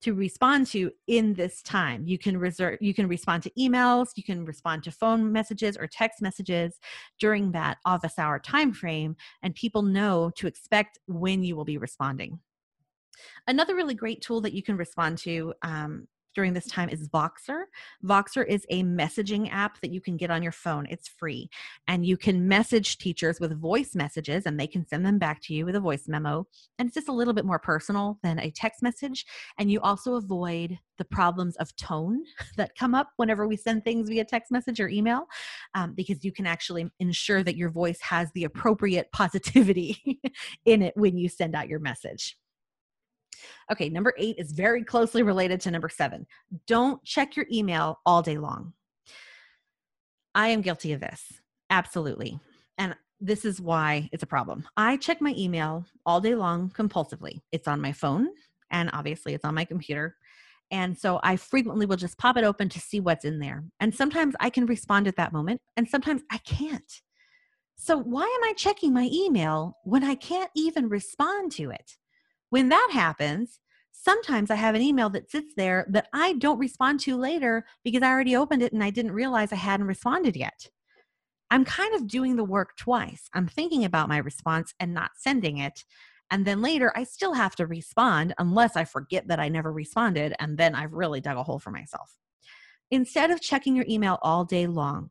to 0.03 0.13
respond 0.13 0.67
to 0.67 0.91
in 1.07 1.33
this 1.33 1.61
time. 1.61 2.05
You 2.05 2.17
can 2.17 2.37
reserve 2.37 2.77
you 2.81 2.93
can 2.93 3.07
respond 3.07 3.43
to 3.43 3.51
emails 3.51 4.09
you 4.15 4.23
can 4.23 4.45
respond 4.45 4.83
to 4.83 4.91
phone 4.91 5.31
messages 5.31 5.77
or 5.77 5.87
text 5.87 6.21
messages 6.21 6.79
during 7.19 7.51
that 7.51 7.77
office 7.85 8.19
hour 8.19 8.39
time 8.39 8.73
frame 8.73 9.15
and 9.41 9.55
people 9.55 9.81
know 9.81 10.31
to 10.35 10.47
expect 10.47 10.99
when 11.07 11.43
you 11.43 11.55
will 11.55 11.65
be 11.65 11.77
responding. 11.77 12.39
Another 13.47 13.75
really 13.75 13.93
great 13.93 14.21
tool 14.21 14.41
that 14.41 14.53
you 14.53 14.63
can 14.63 14.77
respond 14.77 15.17
to 15.19 15.53
um, 15.61 16.07
during 16.33 16.53
this 16.53 16.67
time 16.67 16.89
is 16.89 17.07
Voxer. 17.09 17.63
Voxer 18.03 18.45
is 18.45 18.65
a 18.69 18.83
messaging 18.83 19.51
app 19.51 19.79
that 19.81 19.91
you 19.91 20.01
can 20.01 20.17
get 20.17 20.31
on 20.31 20.43
your 20.43 20.51
phone. 20.51 20.85
It's 20.89 21.07
free. 21.07 21.49
And 21.87 22.05
you 22.05 22.17
can 22.17 22.47
message 22.47 22.97
teachers 22.97 23.39
with 23.39 23.59
voice 23.59 23.95
messages 23.95 24.45
and 24.45 24.59
they 24.59 24.67
can 24.67 24.85
send 24.87 25.05
them 25.05 25.19
back 25.19 25.41
to 25.43 25.53
you 25.53 25.65
with 25.65 25.75
a 25.75 25.79
voice 25.79 26.07
memo. 26.07 26.47
And 26.77 26.87
it's 26.87 26.95
just 26.95 27.09
a 27.09 27.13
little 27.13 27.33
bit 27.33 27.45
more 27.45 27.59
personal 27.59 28.19
than 28.23 28.39
a 28.39 28.51
text 28.51 28.81
message. 28.81 29.25
And 29.57 29.71
you 29.71 29.79
also 29.81 30.15
avoid 30.15 30.79
the 30.97 31.05
problems 31.05 31.55
of 31.57 31.75
tone 31.75 32.23
that 32.57 32.75
come 32.77 32.95
up 32.95 33.09
whenever 33.17 33.47
we 33.47 33.57
send 33.57 33.83
things 33.83 34.09
via 34.09 34.25
text 34.25 34.51
message 34.51 34.79
or 34.79 34.89
email 34.89 35.25
um, 35.75 35.93
because 35.93 36.23
you 36.23 36.31
can 36.31 36.45
actually 36.45 36.89
ensure 36.99 37.43
that 37.43 37.57
your 37.57 37.69
voice 37.69 37.99
has 38.01 38.31
the 38.33 38.43
appropriate 38.43 39.11
positivity 39.11 40.19
in 40.65 40.81
it 40.81 40.93
when 40.95 41.17
you 41.17 41.29
send 41.29 41.55
out 41.55 41.67
your 41.67 41.79
message. 41.79 42.37
Okay, 43.71 43.89
number 43.89 44.13
eight 44.17 44.35
is 44.37 44.51
very 44.51 44.83
closely 44.83 45.23
related 45.23 45.61
to 45.61 45.71
number 45.71 45.89
seven. 45.89 46.25
Don't 46.67 47.03
check 47.03 47.35
your 47.35 47.45
email 47.51 47.99
all 48.05 48.21
day 48.21 48.37
long. 48.37 48.73
I 50.35 50.49
am 50.49 50.61
guilty 50.61 50.93
of 50.93 50.99
this. 50.99 51.41
Absolutely. 51.69 52.39
And 52.77 52.95
this 53.19 53.45
is 53.45 53.61
why 53.61 54.09
it's 54.11 54.23
a 54.23 54.27
problem. 54.27 54.65
I 54.75 54.97
check 54.97 55.21
my 55.21 55.33
email 55.37 55.85
all 56.05 56.19
day 56.19 56.35
long 56.35 56.69
compulsively. 56.71 57.41
It's 57.51 57.67
on 57.67 57.81
my 57.81 57.91
phone 57.91 58.27
and 58.71 58.89
obviously 58.93 59.33
it's 59.33 59.45
on 59.45 59.55
my 59.55 59.65
computer. 59.65 60.17
And 60.71 60.97
so 60.97 61.19
I 61.23 61.35
frequently 61.35 61.85
will 61.85 61.97
just 61.97 62.17
pop 62.17 62.35
it 62.35 62.43
open 62.43 62.67
to 62.69 62.79
see 62.79 62.99
what's 62.99 63.25
in 63.25 63.39
there. 63.39 63.63
And 63.79 63.93
sometimes 63.93 64.33
I 64.39 64.49
can 64.49 64.65
respond 64.65 65.07
at 65.07 65.15
that 65.17 65.31
moment 65.31 65.61
and 65.77 65.87
sometimes 65.87 66.23
I 66.31 66.39
can't. 66.39 67.01
So 67.75 67.97
why 67.97 68.23
am 68.23 68.49
I 68.49 68.53
checking 68.53 68.93
my 68.93 69.09
email 69.11 69.77
when 69.83 70.03
I 70.03 70.15
can't 70.15 70.49
even 70.55 70.89
respond 70.89 71.51
to 71.53 71.69
it? 71.69 71.97
When 72.53 72.69
that 72.69 72.89
happens, 72.93 73.59
sometimes 73.91 74.51
I 74.51 74.55
have 74.57 74.75
an 74.75 74.81
email 74.83 75.09
that 75.09 75.31
sits 75.31 75.55
there 75.57 75.87
that 75.89 76.05
I 76.13 76.33
don't 76.33 76.59
respond 76.59 76.99
to 76.99 77.17
later 77.17 77.65
because 77.83 78.03
I 78.03 78.11
already 78.11 78.35
opened 78.35 78.61
it 78.61 78.73
and 78.73 78.83
I 78.83 78.91
didn't 78.91 79.13
realize 79.13 79.51
I 79.51 79.55
hadn't 79.55 79.87
responded 79.87 80.35
yet. 80.35 80.69
I'm 81.49 81.65
kind 81.65 81.95
of 81.95 82.07
doing 82.07 82.35
the 82.35 82.43
work 82.43 82.77
twice. 82.77 83.27
I'm 83.33 83.47
thinking 83.47 83.85
about 83.85 84.07
my 84.07 84.17
response 84.17 84.71
and 84.79 84.93
not 84.93 85.13
sending 85.17 85.57
it. 85.57 85.83
And 86.29 86.45
then 86.45 86.61
later, 86.61 86.93
I 86.95 87.05
still 87.05 87.33
have 87.33 87.55
to 87.55 87.65
respond 87.65 88.35
unless 88.37 88.75
I 88.75 88.85
forget 88.85 89.27
that 89.29 89.39
I 89.39 89.49
never 89.49 89.73
responded. 89.73 90.35
And 90.37 90.55
then 90.55 90.75
I've 90.75 90.93
really 90.93 91.21
dug 91.21 91.37
a 91.37 91.43
hole 91.43 91.57
for 91.57 91.71
myself. 91.71 92.15
Instead 92.91 93.31
of 93.31 93.41
checking 93.41 93.75
your 93.75 93.85
email 93.89 94.19
all 94.21 94.45
day 94.45 94.67
long, 94.67 95.09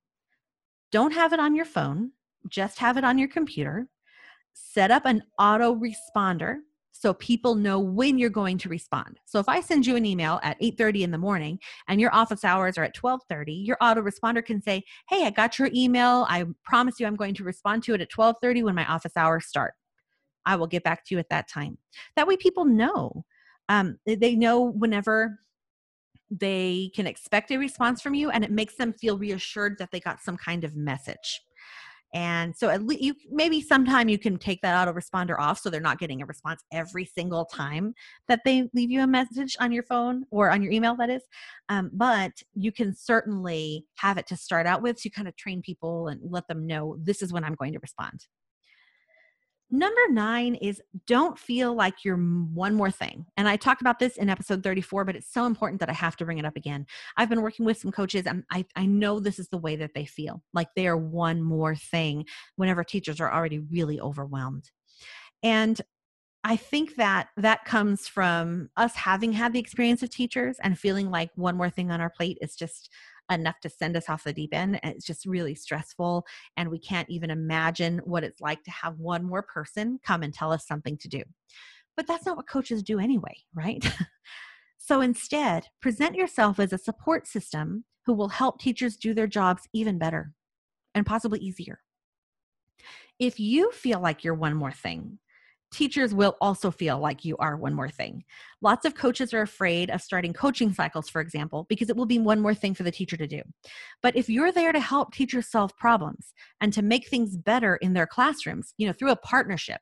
don't 0.92 1.12
have 1.12 1.32
it 1.32 1.40
on 1.40 1.56
your 1.56 1.64
phone, 1.64 2.12
just 2.48 2.78
have 2.78 2.96
it 2.96 3.02
on 3.02 3.18
your 3.18 3.26
computer. 3.26 3.88
Set 4.52 4.92
up 4.92 5.06
an 5.06 5.24
auto 5.40 5.74
responder 5.74 6.58
so 7.02 7.12
people 7.14 7.56
know 7.56 7.80
when 7.80 8.16
you're 8.16 8.30
going 8.30 8.56
to 8.56 8.68
respond. 8.68 9.18
So 9.24 9.40
if 9.40 9.48
I 9.48 9.60
send 9.60 9.84
you 9.84 9.96
an 9.96 10.06
email 10.06 10.38
at 10.44 10.56
8:30 10.60 11.02
in 11.02 11.10
the 11.10 11.18
morning 11.18 11.58
and 11.88 12.00
your 12.00 12.14
office 12.14 12.44
hours 12.44 12.78
are 12.78 12.84
at 12.84 12.94
12:30, 12.94 13.66
your 13.66 13.76
autoresponder 13.82 14.44
can 14.44 14.62
say, 14.62 14.84
"Hey, 15.08 15.24
I 15.26 15.30
got 15.30 15.58
your 15.58 15.68
email. 15.74 16.26
I 16.28 16.44
promise 16.62 17.00
you 17.00 17.08
I'm 17.08 17.16
going 17.16 17.34
to 17.34 17.42
respond 17.42 17.82
to 17.84 17.94
it 17.94 18.00
at 18.00 18.08
12:30 18.08 18.62
when 18.62 18.76
my 18.76 18.86
office 18.86 19.16
hours 19.16 19.46
start. 19.46 19.74
I 20.46 20.54
will 20.54 20.68
get 20.68 20.84
back 20.84 21.04
to 21.06 21.16
you 21.16 21.18
at 21.18 21.28
that 21.30 21.48
time." 21.48 21.76
That 22.14 22.28
way 22.28 22.36
people 22.36 22.64
know. 22.64 23.24
Um, 23.68 23.98
they 24.06 24.36
know 24.36 24.60
whenever 24.60 25.40
they 26.30 26.92
can 26.94 27.08
expect 27.08 27.50
a 27.50 27.58
response 27.58 28.00
from 28.00 28.14
you 28.14 28.30
and 28.30 28.44
it 28.44 28.50
makes 28.50 28.76
them 28.76 28.92
feel 28.92 29.18
reassured 29.18 29.76
that 29.78 29.90
they 29.90 30.00
got 30.00 30.22
some 30.22 30.36
kind 30.36 30.64
of 30.64 30.76
message 30.76 31.42
and 32.14 32.54
so 32.54 32.68
at 32.68 32.84
least 32.84 33.02
you 33.02 33.14
maybe 33.30 33.60
sometime 33.60 34.08
you 34.08 34.18
can 34.18 34.36
take 34.36 34.60
that 34.60 34.86
autoresponder 34.86 35.38
off 35.38 35.58
so 35.58 35.70
they're 35.70 35.80
not 35.80 35.98
getting 35.98 36.20
a 36.20 36.26
response 36.26 36.62
every 36.70 37.04
single 37.04 37.46
time 37.46 37.94
that 38.28 38.40
they 38.44 38.68
leave 38.74 38.90
you 38.90 39.02
a 39.02 39.06
message 39.06 39.56
on 39.60 39.72
your 39.72 39.82
phone 39.82 40.24
or 40.30 40.50
on 40.50 40.62
your 40.62 40.72
email, 40.72 40.94
that 40.96 41.08
is. 41.08 41.22
Um, 41.68 41.90
but 41.92 42.32
you 42.54 42.70
can 42.70 42.94
certainly 42.94 43.86
have 43.96 44.18
it 44.18 44.26
to 44.26 44.36
start 44.36 44.66
out 44.66 44.82
with. 44.82 44.98
So 44.98 45.02
you 45.06 45.10
kind 45.10 45.28
of 45.28 45.36
train 45.36 45.62
people 45.62 46.08
and 46.08 46.20
let 46.22 46.46
them 46.48 46.66
know 46.66 46.96
this 46.98 47.22
is 47.22 47.32
when 47.32 47.44
I'm 47.44 47.54
going 47.54 47.72
to 47.72 47.78
respond. 47.80 48.26
Number 49.74 50.02
nine 50.10 50.56
is 50.56 50.82
don't 51.06 51.38
feel 51.38 51.74
like 51.74 52.04
you're 52.04 52.18
one 52.18 52.74
more 52.74 52.90
thing. 52.90 53.24
And 53.38 53.48
I 53.48 53.56
talked 53.56 53.80
about 53.80 53.98
this 53.98 54.18
in 54.18 54.28
episode 54.28 54.62
34, 54.62 55.06
but 55.06 55.16
it's 55.16 55.32
so 55.32 55.46
important 55.46 55.80
that 55.80 55.88
I 55.88 55.94
have 55.94 56.14
to 56.16 56.26
bring 56.26 56.36
it 56.36 56.44
up 56.44 56.56
again. 56.56 56.84
I've 57.16 57.30
been 57.30 57.40
working 57.40 57.64
with 57.64 57.78
some 57.78 57.90
coaches 57.90 58.26
and 58.26 58.44
I, 58.52 58.66
I 58.76 58.84
know 58.84 59.18
this 59.18 59.38
is 59.38 59.48
the 59.48 59.56
way 59.56 59.76
that 59.76 59.94
they 59.94 60.04
feel 60.04 60.42
like 60.52 60.68
they 60.76 60.86
are 60.86 60.96
one 60.98 61.40
more 61.40 61.74
thing 61.74 62.26
whenever 62.56 62.84
teachers 62.84 63.18
are 63.18 63.32
already 63.32 63.60
really 63.60 63.98
overwhelmed. 63.98 64.70
And 65.42 65.80
I 66.44 66.56
think 66.56 66.96
that 66.96 67.28
that 67.38 67.64
comes 67.64 68.06
from 68.06 68.68
us 68.76 68.94
having 68.94 69.32
had 69.32 69.54
the 69.54 69.60
experience 69.60 70.02
of 70.02 70.10
teachers 70.10 70.58
and 70.62 70.78
feeling 70.78 71.10
like 71.10 71.30
one 71.36 71.56
more 71.56 71.70
thing 71.70 71.90
on 71.90 72.02
our 72.02 72.10
plate 72.10 72.36
is 72.42 72.56
just 72.56 72.90
enough 73.30 73.60
to 73.60 73.70
send 73.70 73.96
us 73.96 74.08
off 74.08 74.24
the 74.24 74.32
deep 74.32 74.54
end. 74.54 74.80
And 74.82 74.94
it's 74.94 75.06
just 75.06 75.26
really 75.26 75.54
stressful. 75.54 76.26
And 76.56 76.70
we 76.70 76.78
can't 76.78 77.08
even 77.10 77.30
imagine 77.30 78.00
what 78.04 78.24
it's 78.24 78.40
like 78.40 78.62
to 78.64 78.70
have 78.70 78.98
one 78.98 79.24
more 79.24 79.42
person 79.42 79.98
come 80.04 80.22
and 80.22 80.32
tell 80.32 80.52
us 80.52 80.66
something 80.66 80.96
to 80.98 81.08
do. 81.08 81.22
But 81.96 82.06
that's 82.06 82.26
not 82.26 82.36
what 82.36 82.48
coaches 82.48 82.82
do 82.82 82.98
anyway, 82.98 83.34
right? 83.54 83.84
so 84.78 85.00
instead, 85.00 85.66
present 85.80 86.14
yourself 86.14 86.58
as 86.58 86.72
a 86.72 86.78
support 86.78 87.26
system 87.26 87.84
who 88.06 88.14
will 88.14 88.28
help 88.28 88.60
teachers 88.60 88.96
do 88.96 89.14
their 89.14 89.26
jobs 89.26 89.68
even 89.72 89.98
better 89.98 90.32
and 90.94 91.06
possibly 91.06 91.38
easier. 91.38 91.80
If 93.18 93.38
you 93.38 93.70
feel 93.72 94.00
like 94.00 94.24
you're 94.24 94.34
one 94.34 94.56
more 94.56 94.72
thing, 94.72 95.18
teachers 95.72 96.14
will 96.14 96.36
also 96.40 96.70
feel 96.70 96.98
like 96.98 97.24
you 97.24 97.36
are 97.38 97.56
one 97.56 97.74
more 97.74 97.88
thing. 97.88 98.24
Lots 98.60 98.84
of 98.84 98.94
coaches 98.94 99.34
are 99.34 99.42
afraid 99.42 99.90
of 99.90 100.02
starting 100.02 100.32
coaching 100.32 100.72
cycles, 100.72 101.08
for 101.08 101.20
example, 101.20 101.66
because 101.68 101.90
it 101.90 101.96
will 101.96 102.06
be 102.06 102.18
one 102.18 102.40
more 102.40 102.54
thing 102.54 102.74
for 102.74 102.82
the 102.82 102.90
teacher 102.90 103.16
to 103.16 103.26
do. 103.26 103.42
But 104.02 104.16
if 104.16 104.28
you're 104.28 104.52
there 104.52 104.72
to 104.72 104.80
help 104.80 105.12
teachers 105.12 105.50
solve 105.50 105.76
problems 105.76 106.32
and 106.60 106.72
to 106.74 106.82
make 106.82 107.08
things 107.08 107.36
better 107.36 107.76
in 107.76 107.94
their 107.94 108.06
classrooms, 108.06 108.74
you 108.76 108.86
know, 108.86 108.92
through 108.92 109.10
a 109.10 109.16
partnership, 109.16 109.80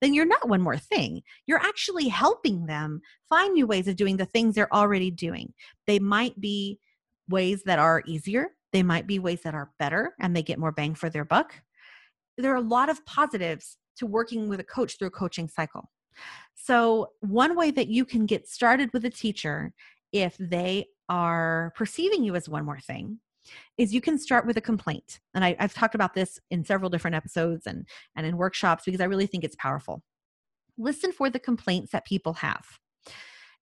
then 0.00 0.14
you're 0.14 0.26
not 0.26 0.48
one 0.48 0.60
more 0.60 0.76
thing. 0.76 1.22
You're 1.46 1.58
actually 1.58 2.08
helping 2.08 2.66
them 2.66 3.00
find 3.28 3.54
new 3.54 3.66
ways 3.66 3.88
of 3.88 3.96
doing 3.96 4.16
the 4.16 4.26
things 4.26 4.54
they're 4.54 4.72
already 4.74 5.10
doing. 5.10 5.54
They 5.86 5.98
might 5.98 6.38
be 6.40 6.78
ways 7.28 7.62
that 7.64 7.78
are 7.78 8.02
easier, 8.06 8.48
they 8.72 8.82
might 8.82 9.06
be 9.06 9.18
ways 9.18 9.42
that 9.42 9.54
are 9.54 9.70
better, 9.78 10.14
and 10.20 10.34
they 10.34 10.42
get 10.42 10.58
more 10.58 10.72
bang 10.72 10.94
for 10.94 11.10
their 11.10 11.24
buck. 11.24 11.54
There 12.36 12.52
are 12.52 12.56
a 12.56 12.60
lot 12.60 12.88
of 12.88 13.04
positives 13.06 13.76
to 13.98 14.06
working 14.06 14.48
with 14.48 14.60
a 14.60 14.64
coach 14.64 14.98
through 14.98 15.08
a 15.08 15.12
coaching 15.12 15.48
cycle. 15.48 15.90
So, 16.54 17.10
one 17.20 17.56
way 17.56 17.70
that 17.70 17.88
you 17.88 18.04
can 18.04 18.26
get 18.26 18.48
started 18.48 18.90
with 18.92 19.04
a 19.04 19.10
teacher 19.10 19.72
if 20.12 20.36
they 20.38 20.86
are 21.08 21.72
perceiving 21.76 22.24
you 22.24 22.34
as 22.34 22.48
one 22.48 22.64
more 22.64 22.80
thing 22.80 23.18
is 23.78 23.94
you 23.94 24.00
can 24.00 24.18
start 24.18 24.46
with 24.46 24.56
a 24.56 24.62
complaint. 24.62 25.20
And 25.34 25.44
I, 25.44 25.56
have 25.58 25.74
talked 25.74 25.94
about 25.94 26.14
this 26.14 26.38
in 26.50 26.64
several 26.64 26.90
different 26.90 27.16
episodes 27.16 27.66
and, 27.66 27.86
and 28.16 28.26
in 28.26 28.36
workshops 28.36 28.84
because 28.84 29.00
I 29.00 29.04
really 29.04 29.26
think 29.26 29.44
it's 29.44 29.56
powerful. 29.56 30.02
Listen 30.76 31.12
for 31.12 31.30
the 31.30 31.38
complaints 31.38 31.92
that 31.92 32.04
people 32.04 32.34
have. 32.34 32.66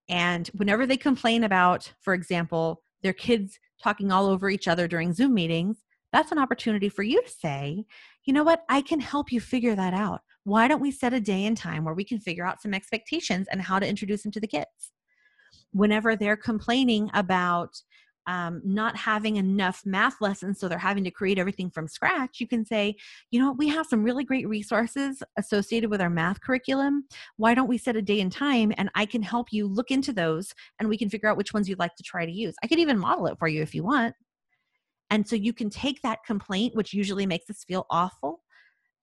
And 0.08 0.48
whenever 0.54 0.86
they 0.86 0.96
complain 0.96 1.44
about, 1.44 1.92
for 2.00 2.14
example, 2.14 2.82
their 3.02 3.12
kids 3.12 3.58
talking 3.82 4.10
all 4.10 4.26
over 4.26 4.48
each 4.50 4.68
other 4.68 4.88
during 4.88 5.12
Zoom 5.12 5.34
meetings, 5.34 5.84
that's 6.12 6.32
an 6.32 6.38
opportunity 6.38 6.88
for 6.88 7.02
you 7.02 7.22
to 7.22 7.28
say, 7.28 7.84
you 8.24 8.32
know 8.32 8.44
what, 8.44 8.64
I 8.68 8.80
can 8.80 9.00
help 9.00 9.32
you 9.32 9.40
figure 9.40 9.74
that 9.74 9.94
out. 9.94 10.20
Why 10.46 10.68
don't 10.68 10.80
we 10.80 10.92
set 10.92 11.12
a 11.12 11.18
day 11.18 11.44
and 11.44 11.56
time 11.56 11.82
where 11.82 11.92
we 11.92 12.04
can 12.04 12.20
figure 12.20 12.46
out 12.46 12.62
some 12.62 12.72
expectations 12.72 13.48
and 13.50 13.60
how 13.60 13.80
to 13.80 13.88
introduce 13.88 14.22
them 14.22 14.30
to 14.30 14.38
the 14.38 14.46
kids? 14.46 14.92
Whenever 15.72 16.14
they're 16.14 16.36
complaining 16.36 17.10
about 17.14 17.74
um, 18.28 18.62
not 18.64 18.94
having 18.94 19.38
enough 19.38 19.82
math 19.84 20.20
lessons, 20.20 20.60
so 20.60 20.68
they're 20.68 20.78
having 20.78 21.02
to 21.02 21.10
create 21.10 21.40
everything 21.40 21.68
from 21.68 21.88
scratch, 21.88 22.38
you 22.38 22.46
can 22.46 22.64
say, 22.64 22.94
you 23.32 23.40
know, 23.40 23.54
we 23.58 23.66
have 23.66 23.86
some 23.86 24.04
really 24.04 24.22
great 24.22 24.46
resources 24.46 25.20
associated 25.36 25.90
with 25.90 26.00
our 26.00 26.10
math 26.10 26.40
curriculum. 26.40 27.08
Why 27.38 27.52
don't 27.52 27.66
we 27.66 27.76
set 27.76 27.96
a 27.96 28.02
day 28.02 28.20
and 28.20 28.30
time 28.30 28.72
and 28.78 28.88
I 28.94 29.04
can 29.04 29.22
help 29.22 29.48
you 29.50 29.66
look 29.66 29.90
into 29.90 30.12
those 30.12 30.54
and 30.78 30.88
we 30.88 30.96
can 30.96 31.10
figure 31.10 31.28
out 31.28 31.36
which 31.36 31.54
ones 31.54 31.68
you'd 31.68 31.80
like 31.80 31.96
to 31.96 32.04
try 32.04 32.24
to 32.24 32.30
use? 32.30 32.54
I 32.62 32.68
could 32.68 32.78
even 32.78 33.00
model 33.00 33.26
it 33.26 33.38
for 33.40 33.48
you 33.48 33.62
if 33.62 33.74
you 33.74 33.82
want. 33.82 34.14
And 35.10 35.26
so 35.26 35.34
you 35.34 35.52
can 35.52 35.70
take 35.70 36.02
that 36.02 36.24
complaint, 36.24 36.76
which 36.76 36.94
usually 36.94 37.26
makes 37.26 37.50
us 37.50 37.64
feel 37.64 37.86
awful, 37.90 38.42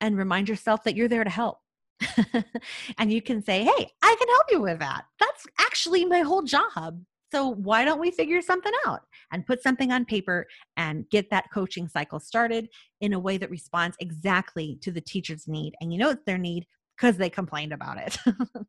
and 0.04 0.18
remind 0.18 0.50
yourself 0.50 0.84
that 0.84 0.96
you're 0.96 1.08
there 1.08 1.24
to 1.24 1.30
help. 1.30 1.60
and 2.98 3.12
you 3.12 3.22
can 3.22 3.42
say, 3.42 3.64
hey, 3.64 3.90
I 4.02 4.16
can 4.20 4.28
help 4.28 4.46
you 4.52 4.62
with 4.62 4.80
that. 4.80 5.06
That's 5.18 5.48
actually 5.60 6.04
my 6.04 6.20
whole 6.20 6.42
job. 6.42 7.02
So 7.32 7.48
why 7.48 7.86
don't 7.86 8.02
we 8.02 8.12
figure 8.12 8.42
something 8.42 8.74
out 8.86 9.04
and 9.32 9.46
put 9.46 9.64
something 9.64 9.94
on 9.94 10.04
paper 10.04 10.46
and 10.76 11.10
get 11.10 11.30
that 11.30 11.46
coaching 11.54 11.88
cycle 11.88 12.20
started 12.20 12.68
in 13.00 13.14
a 13.14 13.20
way 13.20 13.38
that 13.38 13.50
responds 13.50 13.96
exactly 14.02 14.78
to 14.82 14.92
the 14.92 15.00
teacher's 15.00 15.48
need? 15.48 15.74
And 15.80 15.94
you 15.94 16.00
know 16.00 16.10
it's 16.10 16.26
their 16.26 16.38
need 16.38 16.68
because 16.98 17.16
they 17.16 17.30
complained 17.30 17.72
about 17.72 17.98
it. 17.98 18.18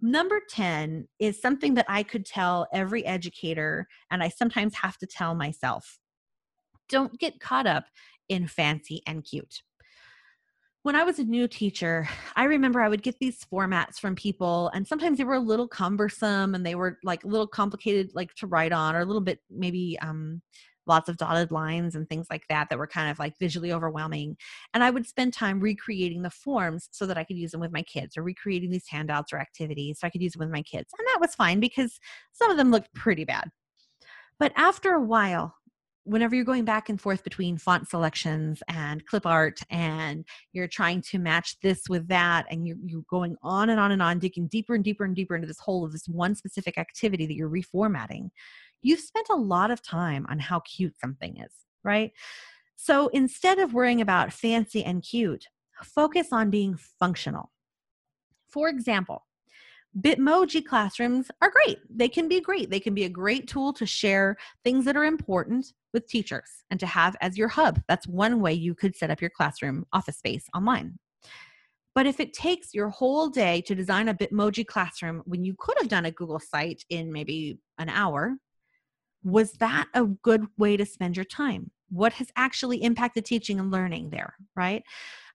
Number 0.00 0.40
10 0.48 1.08
is 1.18 1.42
something 1.42 1.74
that 1.74 1.86
I 1.88 2.04
could 2.04 2.24
tell 2.24 2.68
every 2.72 3.04
educator, 3.04 3.86
and 4.10 4.22
I 4.22 4.30
sometimes 4.30 4.76
have 4.76 4.96
to 4.98 5.06
tell 5.06 5.34
myself. 5.34 5.98
Don't 6.88 7.18
get 7.20 7.38
caught 7.38 7.66
up 7.66 7.84
in 8.28 8.46
fancy 8.46 9.02
and 9.06 9.24
cute 9.24 9.62
when 10.82 10.96
I 10.96 11.04
was 11.04 11.18
a 11.18 11.24
new 11.24 11.48
teacher, 11.48 12.08
I 12.36 12.44
remember 12.44 12.80
I 12.80 12.88
would 12.88 13.02
get 13.02 13.18
these 13.18 13.44
formats 13.52 13.98
from 13.98 14.14
people, 14.14 14.70
and 14.74 14.86
sometimes 14.86 15.18
they 15.18 15.24
were 15.24 15.34
a 15.34 15.40
little 15.40 15.68
cumbersome 15.68 16.54
and 16.54 16.64
they 16.64 16.74
were 16.74 16.98
like 17.02 17.24
a 17.24 17.28
little 17.28 17.46
complicated, 17.46 18.10
like 18.14 18.34
to 18.36 18.46
write 18.46 18.72
on, 18.72 18.94
or 18.94 19.00
a 19.00 19.04
little 19.04 19.20
bit 19.20 19.40
maybe 19.50 19.98
um, 20.00 20.40
lots 20.86 21.08
of 21.08 21.16
dotted 21.16 21.50
lines 21.50 21.94
and 21.94 22.08
things 22.08 22.26
like 22.30 22.44
that 22.48 22.68
that 22.70 22.78
were 22.78 22.86
kind 22.86 23.10
of 23.10 23.18
like 23.18 23.38
visually 23.38 23.72
overwhelming. 23.72 24.36
And 24.72 24.82
I 24.82 24.90
would 24.90 25.06
spend 25.06 25.34
time 25.34 25.60
recreating 25.60 26.22
the 26.22 26.30
forms 26.30 26.88
so 26.92 27.06
that 27.06 27.18
I 27.18 27.24
could 27.24 27.36
use 27.36 27.50
them 27.50 27.60
with 27.60 27.72
my 27.72 27.82
kids, 27.82 28.16
or 28.16 28.22
recreating 28.22 28.70
these 28.70 28.88
handouts 28.88 29.32
or 29.32 29.38
activities 29.38 29.98
so 30.00 30.06
I 30.06 30.10
could 30.10 30.22
use 30.22 30.32
them 30.32 30.40
with 30.40 30.50
my 30.50 30.62
kids. 30.62 30.90
And 30.98 31.06
that 31.08 31.20
was 31.20 31.34
fine 31.34 31.60
because 31.60 31.98
some 32.32 32.50
of 32.50 32.56
them 32.56 32.70
looked 32.70 32.94
pretty 32.94 33.24
bad. 33.24 33.50
But 34.38 34.52
after 34.56 34.94
a 34.94 35.02
while, 35.02 35.56
whenever 36.08 36.34
you're 36.34 36.44
going 36.44 36.64
back 36.64 36.88
and 36.88 37.00
forth 37.00 37.22
between 37.22 37.58
font 37.58 37.88
selections 37.88 38.62
and 38.68 39.04
clip 39.06 39.26
art 39.26 39.60
and 39.70 40.24
you're 40.52 40.68
trying 40.68 41.02
to 41.02 41.18
match 41.18 41.58
this 41.60 41.82
with 41.88 42.08
that 42.08 42.46
and 42.50 42.66
you're, 42.66 42.76
you're 42.84 43.02
going 43.10 43.36
on 43.42 43.70
and 43.70 43.78
on 43.78 43.92
and 43.92 44.02
on 44.02 44.18
digging 44.18 44.48
deeper 44.48 44.74
and 44.74 44.84
deeper 44.84 45.04
and 45.04 45.14
deeper 45.14 45.34
into 45.34 45.46
this 45.46 45.60
whole 45.60 45.84
of 45.84 45.92
this 45.92 46.08
one 46.08 46.34
specific 46.34 46.78
activity 46.78 47.26
that 47.26 47.34
you're 47.34 47.50
reformatting 47.50 48.30
you've 48.80 49.00
spent 49.00 49.26
a 49.30 49.36
lot 49.36 49.70
of 49.70 49.82
time 49.82 50.26
on 50.30 50.38
how 50.38 50.60
cute 50.60 50.94
something 50.98 51.36
is 51.38 51.52
right? 51.84 52.12
So 52.76 53.08
instead 53.08 53.58
of 53.58 53.74
worrying 53.74 54.00
about 54.00 54.32
fancy 54.32 54.84
and 54.84 55.02
cute 55.02 55.46
focus 55.84 56.28
on 56.32 56.50
being 56.50 56.76
functional. 56.76 57.52
For 58.48 58.68
example 58.68 59.27
Bitmoji 60.00 60.64
classrooms 60.64 61.30
are 61.40 61.50
great. 61.50 61.78
They 61.90 62.08
can 62.08 62.28
be 62.28 62.40
great. 62.40 62.70
They 62.70 62.80
can 62.80 62.94
be 62.94 63.04
a 63.04 63.08
great 63.08 63.48
tool 63.48 63.72
to 63.72 63.86
share 63.86 64.36
things 64.62 64.84
that 64.84 64.96
are 64.96 65.04
important 65.04 65.72
with 65.92 66.06
teachers 66.06 66.48
and 66.70 66.78
to 66.78 66.86
have 66.86 67.16
as 67.20 67.38
your 67.38 67.48
hub. 67.48 67.80
That's 67.88 68.06
one 68.06 68.40
way 68.40 68.52
you 68.52 68.74
could 68.74 68.94
set 68.94 69.10
up 69.10 69.20
your 69.20 69.30
classroom 69.30 69.86
office 69.92 70.18
space 70.18 70.44
online. 70.54 70.98
But 71.94 72.06
if 72.06 72.20
it 72.20 72.32
takes 72.32 72.74
your 72.74 72.90
whole 72.90 73.28
day 73.28 73.60
to 73.62 73.74
design 73.74 74.08
a 74.08 74.14
Bitmoji 74.14 74.66
classroom 74.66 75.22
when 75.24 75.42
you 75.42 75.54
could 75.58 75.76
have 75.78 75.88
done 75.88 76.04
a 76.04 76.12
Google 76.12 76.38
site 76.38 76.84
in 76.90 77.12
maybe 77.12 77.58
an 77.78 77.88
hour, 77.88 78.36
was 79.24 79.54
that 79.54 79.86
a 79.94 80.04
good 80.04 80.46
way 80.58 80.76
to 80.76 80.86
spend 80.86 81.16
your 81.16 81.24
time? 81.24 81.72
What 81.90 82.12
has 82.12 82.30
actually 82.36 82.82
impacted 82.84 83.24
teaching 83.24 83.58
and 83.58 83.72
learning 83.72 84.10
there, 84.10 84.34
right? 84.54 84.84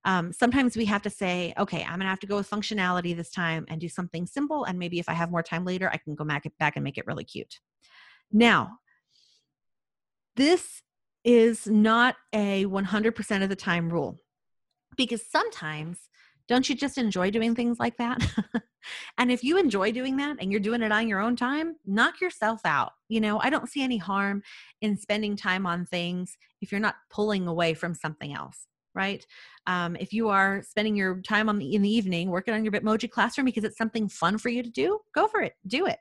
Um, 0.05 0.33
sometimes 0.33 0.75
we 0.75 0.85
have 0.85 1.01
to 1.03 1.09
say, 1.09 1.53
okay, 1.57 1.83
I'm 1.83 1.99
gonna 1.99 2.09
have 2.09 2.19
to 2.19 2.27
go 2.27 2.37
with 2.37 2.49
functionality 2.49 3.15
this 3.15 3.31
time 3.31 3.65
and 3.69 3.79
do 3.79 3.87
something 3.87 4.25
simple. 4.25 4.65
And 4.65 4.77
maybe 4.77 4.99
if 4.99 5.07
I 5.07 5.13
have 5.13 5.31
more 5.31 5.43
time 5.43 5.65
later, 5.65 5.89
I 5.91 5.97
can 5.97 6.15
go 6.15 6.25
back, 6.25 6.45
back 6.59 6.75
and 6.75 6.83
make 6.83 6.97
it 6.97 7.07
really 7.07 7.23
cute. 7.23 7.59
Now, 8.31 8.79
this 10.35 10.81
is 11.23 11.67
not 11.67 12.15
a 12.33 12.65
100% 12.65 13.43
of 13.43 13.49
the 13.49 13.55
time 13.55 13.89
rule 13.89 14.19
because 14.97 15.23
sometimes 15.29 16.09
don't 16.49 16.67
you 16.67 16.75
just 16.75 16.97
enjoy 16.97 17.31
doing 17.31 17.55
things 17.55 17.79
like 17.79 17.95
that? 17.97 18.21
and 19.17 19.31
if 19.31 19.45
you 19.45 19.57
enjoy 19.57 19.93
doing 19.93 20.17
that 20.17 20.35
and 20.41 20.51
you're 20.51 20.59
doing 20.59 20.81
it 20.81 20.91
on 20.91 21.07
your 21.07 21.21
own 21.21 21.37
time, 21.37 21.77
knock 21.85 22.19
yourself 22.19 22.59
out. 22.65 22.91
You 23.07 23.21
know, 23.21 23.39
I 23.39 23.49
don't 23.49 23.69
see 23.69 23.81
any 23.81 23.97
harm 23.97 24.43
in 24.81 24.97
spending 24.97 25.37
time 25.37 25.65
on 25.65 25.85
things 25.85 26.35
if 26.59 26.71
you're 26.71 26.81
not 26.81 26.95
pulling 27.09 27.47
away 27.47 27.73
from 27.73 27.95
something 27.95 28.33
else 28.33 28.67
right? 28.95 29.25
Um, 29.67 29.95
if 29.95 30.13
you 30.13 30.29
are 30.29 30.61
spending 30.67 30.95
your 30.95 31.21
time 31.21 31.49
on 31.49 31.57
the, 31.57 31.75
in 31.75 31.81
the 31.81 31.89
evening 31.89 32.29
working 32.29 32.53
on 32.53 32.63
your 32.63 32.71
Bitmoji 32.71 33.09
classroom 33.09 33.45
because 33.45 33.63
it's 33.63 33.77
something 33.77 34.07
fun 34.07 34.37
for 34.37 34.49
you 34.49 34.63
to 34.63 34.69
do, 34.69 34.99
go 35.13 35.27
for 35.27 35.41
it, 35.41 35.53
do 35.67 35.85
it. 35.85 35.99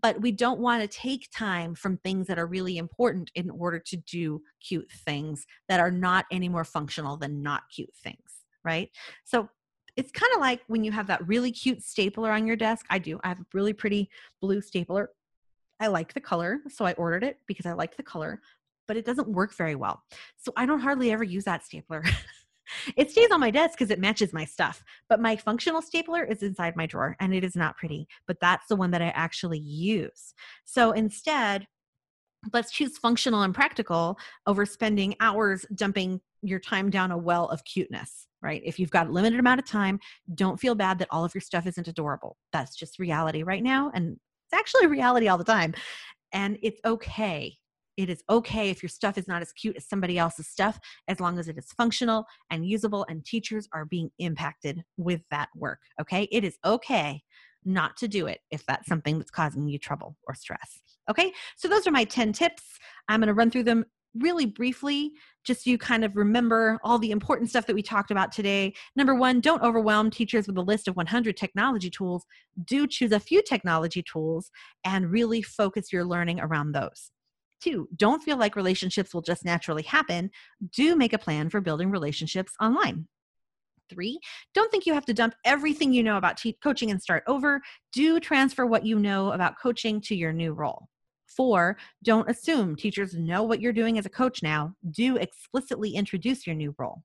But 0.00 0.20
we 0.22 0.32
don't 0.32 0.60
want 0.60 0.82
to 0.82 0.88
take 0.88 1.28
time 1.30 1.74
from 1.74 1.98
things 1.98 2.26
that 2.28 2.38
are 2.38 2.46
really 2.46 2.78
important 2.78 3.30
in 3.34 3.50
order 3.50 3.78
to 3.78 3.96
do 3.96 4.42
cute 4.66 4.90
things 5.04 5.46
that 5.68 5.80
are 5.80 5.90
not 5.90 6.24
any 6.30 6.48
more 6.48 6.64
functional 6.64 7.18
than 7.18 7.42
not 7.42 7.64
cute 7.74 7.94
things, 8.02 8.44
right? 8.64 8.88
So 9.24 9.50
it's 9.96 10.10
kind 10.10 10.32
of 10.34 10.40
like 10.40 10.62
when 10.68 10.84
you 10.84 10.92
have 10.92 11.08
that 11.08 11.26
really 11.28 11.52
cute 11.52 11.82
stapler 11.82 12.32
on 12.32 12.46
your 12.46 12.56
desk. 12.56 12.86
I 12.88 12.98
do. 12.98 13.20
I 13.22 13.28
have 13.28 13.40
a 13.40 13.46
really 13.52 13.74
pretty 13.74 14.08
blue 14.40 14.62
stapler. 14.62 15.10
I 15.80 15.88
like 15.88 16.14
the 16.14 16.20
color, 16.20 16.60
so 16.68 16.84
I 16.84 16.92
ordered 16.92 17.24
it 17.24 17.38
because 17.46 17.66
I 17.66 17.72
like 17.72 17.96
the 17.96 18.02
color 18.02 18.40
but 18.92 18.98
it 18.98 19.06
doesn't 19.06 19.28
work 19.28 19.54
very 19.54 19.74
well. 19.74 20.02
So 20.36 20.52
I 20.54 20.66
don't 20.66 20.80
hardly 20.80 21.12
ever 21.12 21.24
use 21.24 21.44
that 21.44 21.64
stapler. 21.64 22.04
it 22.96 23.10
stays 23.10 23.30
on 23.30 23.40
my 23.40 23.50
desk 23.50 23.78
because 23.78 23.90
it 23.90 23.98
matches 23.98 24.34
my 24.34 24.44
stuff, 24.44 24.84
but 25.08 25.18
my 25.18 25.34
functional 25.34 25.80
stapler 25.80 26.24
is 26.24 26.42
inside 26.42 26.76
my 26.76 26.84
drawer 26.84 27.16
and 27.18 27.34
it 27.34 27.42
is 27.42 27.56
not 27.56 27.78
pretty, 27.78 28.06
but 28.26 28.38
that's 28.38 28.66
the 28.66 28.76
one 28.76 28.90
that 28.90 29.00
I 29.00 29.08
actually 29.14 29.60
use. 29.60 30.34
So 30.66 30.92
instead, 30.92 31.66
let's 32.52 32.70
choose 32.70 32.98
functional 32.98 33.40
and 33.40 33.54
practical 33.54 34.18
over 34.46 34.66
spending 34.66 35.14
hours 35.20 35.64
dumping 35.74 36.20
your 36.42 36.60
time 36.60 36.90
down 36.90 37.12
a 37.12 37.16
well 37.16 37.48
of 37.48 37.64
cuteness 37.64 38.26
right 38.42 38.60
if 38.62 38.78
you've 38.78 38.90
got 38.90 39.06
a 39.06 39.10
limited 39.10 39.38
amount 39.38 39.60
of 39.60 39.66
time 39.66 39.98
don't 40.34 40.58
feel 40.60 40.74
bad 40.74 40.98
that 40.98 41.08
all 41.10 41.24
of 41.24 41.34
your 41.34 41.40
stuff 41.40 41.66
isn't 41.66 41.86
adorable 41.88 42.36
that's 42.52 42.74
just 42.74 42.98
reality 42.98 43.44
right 43.44 43.62
now 43.62 43.90
and 43.94 44.18
it's 44.44 44.58
actually 44.58 44.88
reality 44.88 45.28
all 45.28 45.38
the 45.38 45.44
time 45.44 45.72
and 46.32 46.58
it's 46.62 46.80
okay 46.84 47.56
It 47.96 48.08
is 48.08 48.22
okay 48.28 48.70
if 48.70 48.82
your 48.82 48.88
stuff 48.88 49.18
is 49.18 49.28
not 49.28 49.42
as 49.42 49.52
cute 49.52 49.76
as 49.76 49.88
somebody 49.88 50.18
else's 50.18 50.48
stuff, 50.48 50.78
as 51.08 51.20
long 51.20 51.38
as 51.38 51.48
it 51.48 51.58
is 51.58 51.72
functional 51.76 52.24
and 52.50 52.66
usable 52.66 53.04
and 53.08 53.24
teachers 53.24 53.68
are 53.72 53.84
being 53.84 54.10
impacted 54.18 54.82
with 54.96 55.20
that 55.30 55.48
work. 55.54 55.80
Okay. 56.00 56.28
It 56.32 56.44
is 56.44 56.58
okay 56.64 57.22
not 57.64 57.96
to 57.96 58.08
do 58.08 58.26
it 58.26 58.40
if 58.50 58.66
that's 58.66 58.88
something 58.88 59.18
that's 59.18 59.30
causing 59.30 59.68
you 59.68 59.78
trouble 59.78 60.16
or 60.26 60.34
stress. 60.34 60.80
Okay. 61.10 61.32
So 61.56 61.68
those 61.68 61.86
are 61.86 61.92
my 61.92 62.04
10 62.04 62.32
tips. 62.32 62.62
I'm 63.08 63.20
going 63.20 63.28
to 63.28 63.34
run 63.34 63.50
through 63.50 63.64
them 63.64 63.84
really 64.14 64.46
briefly, 64.46 65.12
just 65.42 65.64
so 65.64 65.70
you 65.70 65.78
kind 65.78 66.04
of 66.04 66.16
remember 66.16 66.78
all 66.84 66.98
the 66.98 67.10
important 67.10 67.48
stuff 67.48 67.66
that 67.66 67.74
we 67.74 67.82
talked 67.82 68.10
about 68.10 68.30
today. 68.30 68.74
Number 68.94 69.14
one, 69.14 69.40
don't 69.40 69.62
overwhelm 69.62 70.10
teachers 70.10 70.46
with 70.46 70.56
a 70.58 70.62
list 70.62 70.86
of 70.86 70.96
100 70.96 71.36
technology 71.36 71.88
tools. 71.88 72.24
Do 72.64 72.86
choose 72.86 73.12
a 73.12 73.20
few 73.20 73.42
technology 73.42 74.02
tools 74.02 74.50
and 74.84 75.10
really 75.10 75.40
focus 75.40 75.92
your 75.92 76.04
learning 76.04 76.40
around 76.40 76.72
those. 76.72 77.10
Two, 77.62 77.88
don't 77.94 78.22
feel 78.22 78.36
like 78.36 78.56
relationships 78.56 79.14
will 79.14 79.22
just 79.22 79.44
naturally 79.44 79.84
happen. 79.84 80.30
Do 80.72 80.96
make 80.96 81.12
a 81.12 81.18
plan 81.18 81.48
for 81.48 81.60
building 81.60 81.90
relationships 81.90 82.54
online. 82.60 83.06
Three, 83.88 84.18
don't 84.52 84.70
think 84.70 84.84
you 84.84 84.94
have 84.94 85.04
to 85.04 85.14
dump 85.14 85.34
everything 85.44 85.92
you 85.92 86.02
know 86.02 86.16
about 86.16 86.38
te- 86.38 86.58
coaching 86.62 86.90
and 86.90 87.00
start 87.00 87.22
over. 87.28 87.60
Do 87.92 88.18
transfer 88.18 88.66
what 88.66 88.84
you 88.84 88.98
know 88.98 89.30
about 89.30 89.60
coaching 89.62 90.00
to 90.02 90.16
your 90.16 90.32
new 90.32 90.54
role. 90.54 90.88
Four, 91.26 91.76
don't 92.02 92.28
assume 92.28 92.74
teachers 92.74 93.14
know 93.14 93.44
what 93.44 93.60
you're 93.60 93.72
doing 93.72 93.96
as 93.96 94.06
a 94.06 94.10
coach 94.10 94.42
now. 94.42 94.74
Do 94.90 95.16
explicitly 95.16 95.90
introduce 95.90 96.46
your 96.46 96.56
new 96.56 96.74
role. 96.78 97.02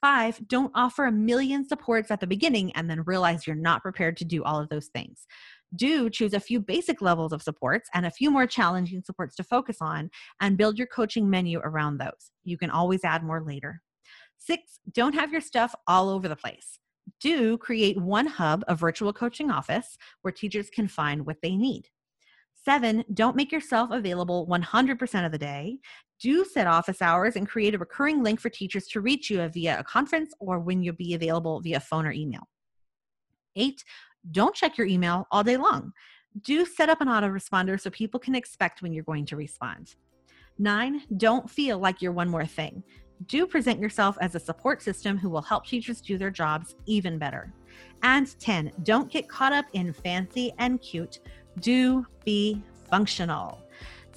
Five, 0.00 0.40
don't 0.46 0.72
offer 0.74 1.06
a 1.06 1.12
million 1.12 1.66
supports 1.66 2.10
at 2.10 2.20
the 2.20 2.26
beginning 2.26 2.72
and 2.72 2.88
then 2.88 3.02
realize 3.02 3.46
you're 3.46 3.56
not 3.56 3.82
prepared 3.82 4.16
to 4.18 4.24
do 4.24 4.44
all 4.44 4.60
of 4.60 4.68
those 4.68 4.86
things 4.88 5.26
do 5.76 6.10
choose 6.10 6.34
a 6.34 6.40
few 6.40 6.60
basic 6.60 7.00
levels 7.00 7.32
of 7.32 7.42
supports 7.42 7.88
and 7.94 8.06
a 8.06 8.10
few 8.10 8.30
more 8.30 8.46
challenging 8.46 9.02
supports 9.02 9.36
to 9.36 9.44
focus 9.44 9.78
on 9.80 10.10
and 10.40 10.58
build 10.58 10.78
your 10.78 10.86
coaching 10.88 11.30
menu 11.30 11.60
around 11.60 11.98
those. 11.98 12.32
You 12.44 12.58
can 12.58 12.70
always 12.70 13.04
add 13.04 13.22
more 13.22 13.42
later. 13.42 13.82
Six, 14.36 14.80
don't 14.92 15.14
have 15.14 15.32
your 15.32 15.40
stuff 15.40 15.74
all 15.86 16.08
over 16.08 16.28
the 16.28 16.36
place. 16.36 16.78
Do 17.20 17.58
create 17.58 18.00
one 18.00 18.26
hub, 18.26 18.64
a 18.68 18.74
virtual 18.74 19.12
coaching 19.12 19.50
office, 19.50 19.96
where 20.22 20.32
teachers 20.32 20.70
can 20.70 20.88
find 20.88 21.26
what 21.26 21.36
they 21.42 21.56
need. 21.56 21.88
Seven, 22.64 23.04
don't 23.14 23.36
make 23.36 23.52
yourself 23.52 23.90
available 23.90 24.46
100% 24.46 25.26
of 25.26 25.32
the 25.32 25.38
day. 25.38 25.78
Do 26.20 26.44
set 26.44 26.66
office 26.66 27.00
hours 27.00 27.36
and 27.36 27.48
create 27.48 27.74
a 27.74 27.78
recurring 27.78 28.22
link 28.22 28.40
for 28.40 28.50
teachers 28.50 28.86
to 28.88 29.00
reach 29.00 29.30
you 29.30 29.46
via 29.48 29.78
a 29.78 29.84
conference 29.84 30.32
or 30.38 30.58
when 30.58 30.82
you'll 30.82 30.94
be 30.94 31.14
available 31.14 31.60
via 31.62 31.80
phone 31.80 32.04
or 32.04 32.12
email. 32.12 32.46
Eight, 33.56 33.82
don't 34.30 34.54
check 34.54 34.76
your 34.76 34.86
email 34.86 35.26
all 35.30 35.42
day 35.42 35.56
long. 35.56 35.92
Do 36.42 36.64
set 36.64 36.88
up 36.88 37.00
an 37.00 37.08
autoresponder 37.08 37.80
so 37.80 37.90
people 37.90 38.20
can 38.20 38.34
expect 38.34 38.82
when 38.82 38.92
you're 38.92 39.04
going 39.04 39.26
to 39.26 39.36
respond. 39.36 39.94
Nine, 40.58 41.02
don't 41.16 41.50
feel 41.50 41.78
like 41.78 42.02
you're 42.02 42.12
one 42.12 42.28
more 42.28 42.46
thing. 42.46 42.82
Do 43.26 43.46
present 43.46 43.80
yourself 43.80 44.16
as 44.20 44.34
a 44.34 44.40
support 44.40 44.82
system 44.82 45.18
who 45.18 45.28
will 45.28 45.42
help 45.42 45.66
teachers 45.66 46.00
do 46.00 46.16
their 46.16 46.30
jobs 46.30 46.74
even 46.86 47.18
better. 47.18 47.52
And 48.02 48.38
10, 48.38 48.72
don't 48.82 49.10
get 49.10 49.28
caught 49.28 49.52
up 49.52 49.66
in 49.72 49.92
fancy 49.92 50.52
and 50.58 50.80
cute. 50.80 51.20
Do 51.60 52.06
be 52.24 52.62
functional. 52.88 53.58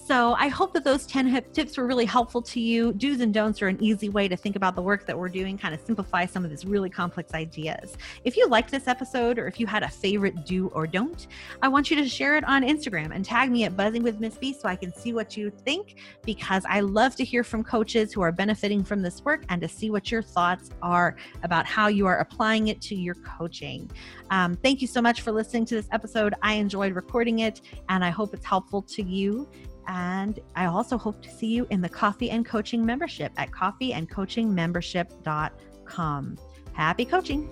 So 0.06 0.34
I 0.34 0.50
hope 0.50 0.74
that 0.74 0.84
those 0.84 1.06
10 1.06 1.46
tips 1.54 1.78
were 1.78 1.88
really 1.88 2.04
helpful 2.04 2.42
to 2.42 2.60
you. 2.60 2.92
Do's 2.92 3.22
and 3.22 3.34
don'ts 3.34 3.62
are 3.62 3.70
an 3.70 3.82
easy 3.82 4.10
way 4.10 4.28
to 4.28 4.36
think 4.36 4.58
about 4.58 4.76
the 4.76 4.82
work 4.82 5.06
that 5.06 5.18
we're 5.18 5.30
doing, 5.30 5.58
kind 5.58 5.74
of 5.74 5.80
simplify 5.80 6.26
some 6.26 6.44
of 6.44 6.50
these 6.50 6.66
really 6.66 6.89
complex 6.89 7.34
ideas. 7.34 7.96
If 8.26 8.36
you 8.36 8.46
liked 8.50 8.70
this 8.70 8.89
episode 8.89 9.39
or 9.39 9.48
if 9.48 9.62
you 9.62 9.66
had 9.66 9.82
a 9.82 9.88
favorite 9.88 10.46
do 10.46 10.68
or 10.74 10.88
don't, 10.88 11.28
I 11.62 11.70
want 11.70 11.89
you 11.89 11.96
to 11.96 12.10
share 12.10 12.36
it 12.36 12.44
on 12.44 12.63
Instagram 12.63 13.16
and 13.16 13.24
tag 13.24 13.50
me 13.50 13.63
at 13.63 13.78
Buzzing 13.78 14.04
with 14.04 14.20
Miss 14.20 14.36
B 14.36 14.52
so 14.52 14.68
I 14.68 14.76
can 14.76 14.94
see 14.94 15.13
what 15.13 15.38
you 15.38 15.50
think 15.50 15.96
because 16.26 16.66
I 16.68 16.82
love 16.82 17.16
to 17.16 17.24
hear 17.24 17.46
from 17.46 17.63
coaches 17.63 18.12
who 18.12 18.20
are 18.20 18.34
benefiting 18.34 18.84
from 18.84 19.02
this 19.02 19.24
work 19.24 19.46
and 19.48 19.62
to 19.62 19.70
see 19.70 19.89
what 19.89 20.12
your 20.12 20.22
thoughts 20.22 20.70
are 20.82 21.16
about 21.44 21.66
how 21.66 21.88
you 21.88 22.08
are 22.08 22.18
applying 22.18 22.68
it 22.68 22.82
to 22.82 22.96
your 22.96 23.16
coaching. 23.16 23.89
Um, 24.32 24.56
thank 24.56 24.82
you 24.82 24.88
so 24.88 25.02
much 25.02 25.22
for 25.22 25.32
listening 25.32 25.63
to 25.68 25.76
this 25.76 25.88
episode. 25.94 26.34
I 26.42 26.56
enjoyed 26.56 26.94
recording 26.94 27.39
it 27.39 27.62
and 27.88 28.04
I 28.04 28.10
hope 28.10 28.34
it's 28.34 28.46
helpful 28.46 28.82
to 28.82 29.02
you. 29.02 29.48
And 29.88 30.39
I 30.56 30.65
also 30.65 30.98
hope 30.98 31.22
to 31.24 31.30
see 31.30 31.48
you 31.48 31.67
in 31.69 31.82
the 31.82 31.89
Coffee 31.89 32.30
and 32.30 32.46
Coaching 32.46 32.86
membership 32.86 33.32
at 33.38 33.52
coffeeandcoachingmembership.com. 33.52 36.38
Happy 36.74 37.06
coaching! 37.06 37.50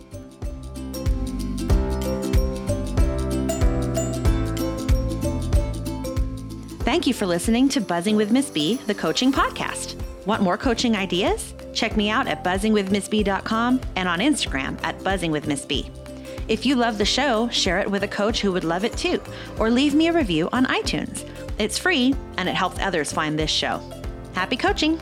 Thank 6.83 7.05
you 7.05 7.13
for 7.13 7.27
listening 7.27 7.69
to 7.69 7.79
Buzzing 7.79 8.15
with 8.15 8.31
Miss 8.31 8.49
B, 8.49 8.79
the 8.87 8.95
coaching 8.95 9.31
podcast. 9.31 10.01
Want 10.25 10.41
more 10.41 10.57
coaching 10.57 10.95
ideas? 10.95 11.53
Check 11.73 11.95
me 11.95 12.09
out 12.09 12.27
at 12.27 12.43
buzzingwithmissb.com 12.43 13.81
and 13.95 14.09
on 14.09 14.19
Instagram 14.19 14.83
at 14.83 14.97
buzzingwithmissb. 14.99 15.89
If 16.47 16.65
you 16.65 16.75
love 16.75 16.97
the 16.97 17.05
show, 17.05 17.47
share 17.49 17.79
it 17.79 17.89
with 17.89 18.03
a 18.03 18.07
coach 18.07 18.41
who 18.41 18.51
would 18.51 18.63
love 18.63 18.83
it 18.83 18.97
too, 18.97 19.21
or 19.57 19.69
leave 19.69 19.93
me 19.93 20.07
a 20.07 20.13
review 20.13 20.49
on 20.51 20.65
iTunes. 20.65 21.27
It's 21.57 21.77
free 21.77 22.15
and 22.37 22.49
it 22.49 22.55
helps 22.55 22.79
others 22.79 23.11
find 23.11 23.37
this 23.37 23.51
show. 23.51 23.81
Happy 24.33 24.57
coaching! 24.57 24.99